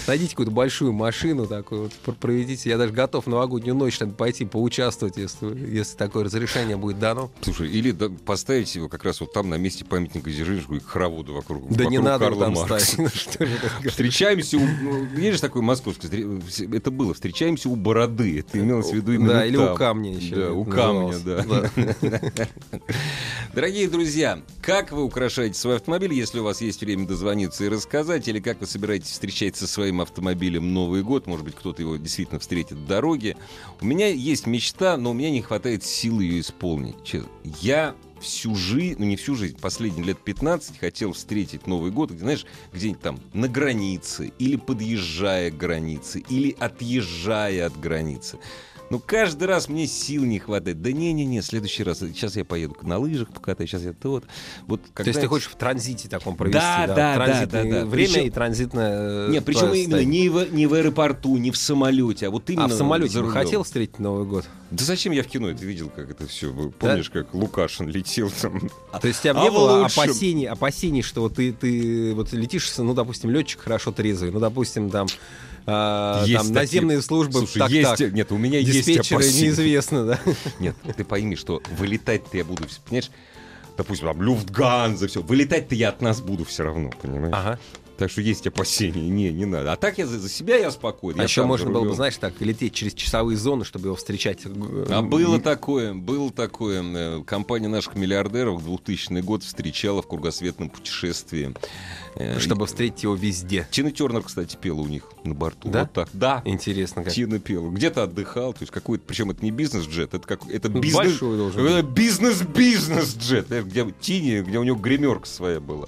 [0.06, 2.70] Найдите какую-то большую машину такую, вот, проведите.
[2.70, 7.30] Я даже готов новогоднюю ночь там, пойти поучаствовать, если, если такое разрешение будет дано.
[7.40, 11.68] Слушай, или поставить его как раз вот там на месте памятника Дзержинскому и хороводу вокруг,
[11.70, 13.02] Да не вокруг надо Карла там Маркса.
[13.82, 13.88] Ну?
[13.90, 14.60] Встречаемся у...
[14.60, 16.08] ну, Есть же такой московский...
[16.76, 17.14] Это было.
[17.14, 18.40] Встречаемся у бороды.
[18.40, 19.76] Это имелось в виду именно Да, или у там.
[19.76, 20.34] камня еще.
[20.34, 21.70] Да, у камня, да.
[23.54, 28.26] Дорогие друзья, как вы украшаете свой автомобиль, если у вас есть время дозвониться и рассказать,
[28.28, 32.40] или как вы собираетесь встречать со своим автомобилем Новый год, может быть, кто-то его действительно
[32.40, 33.36] встретит в дороге.
[33.80, 37.02] У меня есть мечта, но у меня не хватает сил ее исполнить.
[37.04, 37.28] честно.
[37.60, 42.20] Я всю жизнь, ну не всю жизнь, последние лет 15 хотел встретить Новый год, где,
[42.20, 48.38] знаешь, где-нибудь там на границе, или подъезжая к границе, или отъезжая от границы.
[48.92, 50.82] Ну, каждый раз мне сил не хватает.
[50.82, 52.00] Да не-не-не, в следующий раз.
[52.00, 54.24] Сейчас я поеду на лыжах покатаюсь, сейчас я то вот.
[54.66, 56.60] вот То есть ты хочешь в транзите таком провести?
[56.60, 57.86] Да, да, да, Транзитное да, да.
[57.86, 59.28] Время Причем- и транзитное...
[59.28, 62.66] Не, причем твое именно не в, не в аэропорту, не в самолете, а вот именно
[62.66, 64.44] А в самолете бы хотел встретить Новый год?
[64.70, 66.52] Да зачем я в кино это видел, как это все?
[66.78, 68.60] Помнишь, как Лукашин летел там?
[69.00, 70.02] То есть у тебя А не было лучшем.
[70.02, 74.90] опасений, опасений, что вот ты, ты вот летишь, ну, допустим, летчик хорошо трезвый, ну, допустим,
[74.90, 75.06] там,
[75.66, 79.22] а, Есть там такие- наземные службы, Слушай, так, есть, так, нет, у меня есть диспетчеры
[79.22, 79.46] опасения.
[79.48, 80.20] неизвестно, да?
[80.58, 83.10] Нет, ты пойми, что вылетать-то я буду, понимаешь?
[83.76, 85.22] Допустим, там Люфтганза, все.
[85.22, 87.34] Вылетать-то я от нас буду все равно, понимаешь?
[87.34, 87.58] Ага.
[88.02, 89.08] Так что есть опасения.
[89.08, 89.72] Не, не надо.
[89.72, 91.20] А так я за, за себя я спокойный.
[91.20, 94.40] А я еще можно было бы, знаешь, так, лететь через часовые зоны, чтобы его встречать.
[94.88, 96.82] А было такое, было такое.
[96.82, 101.54] Э, Компания наших миллиардеров в 2000 год встречала в кругосветном путешествии.
[102.16, 103.68] Э, Чтобы встретить его везде.
[103.70, 105.68] Тина Тернер, кстати, пела у них на борту.
[105.68, 105.82] Да?
[105.82, 106.08] Вот так.
[106.12, 106.42] Да.
[106.44, 107.12] Интересно как.
[107.12, 107.70] Тина пела.
[107.70, 111.36] Где-то отдыхал, то есть какой-то, причем это не бизнес-джет, это как это Ну, бизнес, большой
[111.36, 115.86] должен это бизнес-бизнес-джет, э, где Тине, где у него гримерка своя была.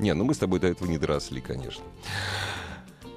[0.00, 1.84] Не, ну мы с тобой до этого не доросли, конечно.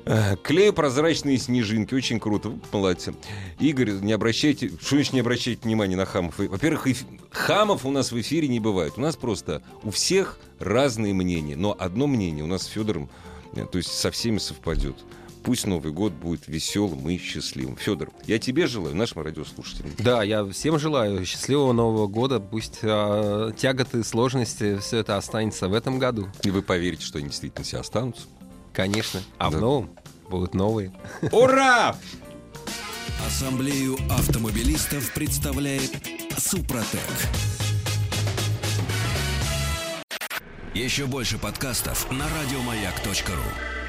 [0.06, 3.16] Э, Клею прозрачные снежинки, очень круто, молодцы.
[3.60, 6.38] Игорь, не обращайте, что значит не обращайте внимания на хамов?
[6.38, 8.94] Во-первых, эф- хамов у нас в эфире не бывает.
[8.98, 13.10] У нас просто у всех разные мнения, но одно мнение у нас с Федором,
[13.56, 14.98] э, то есть со всеми совпадет.
[15.44, 17.76] Пусть Новый год будет веселым и счастливым.
[17.76, 19.92] Федор, я тебе желаю, нашим радиослушателям.
[19.98, 22.40] Да, я всем желаю счастливого Нового года.
[22.40, 26.30] Пусть а, тяготы, сложности, все это останется в этом году.
[26.44, 28.24] И вы поверите, что они действительно все останутся.
[28.72, 29.22] Конечно.
[29.38, 29.58] А Да.
[29.58, 29.90] в новом
[30.30, 30.94] будут новые.
[31.32, 31.96] Ура!
[33.28, 35.92] Ассамблею автомобилистов представляет
[36.38, 37.00] Супротек.
[40.74, 43.83] Еще больше подкастов на радиомаяк.ру.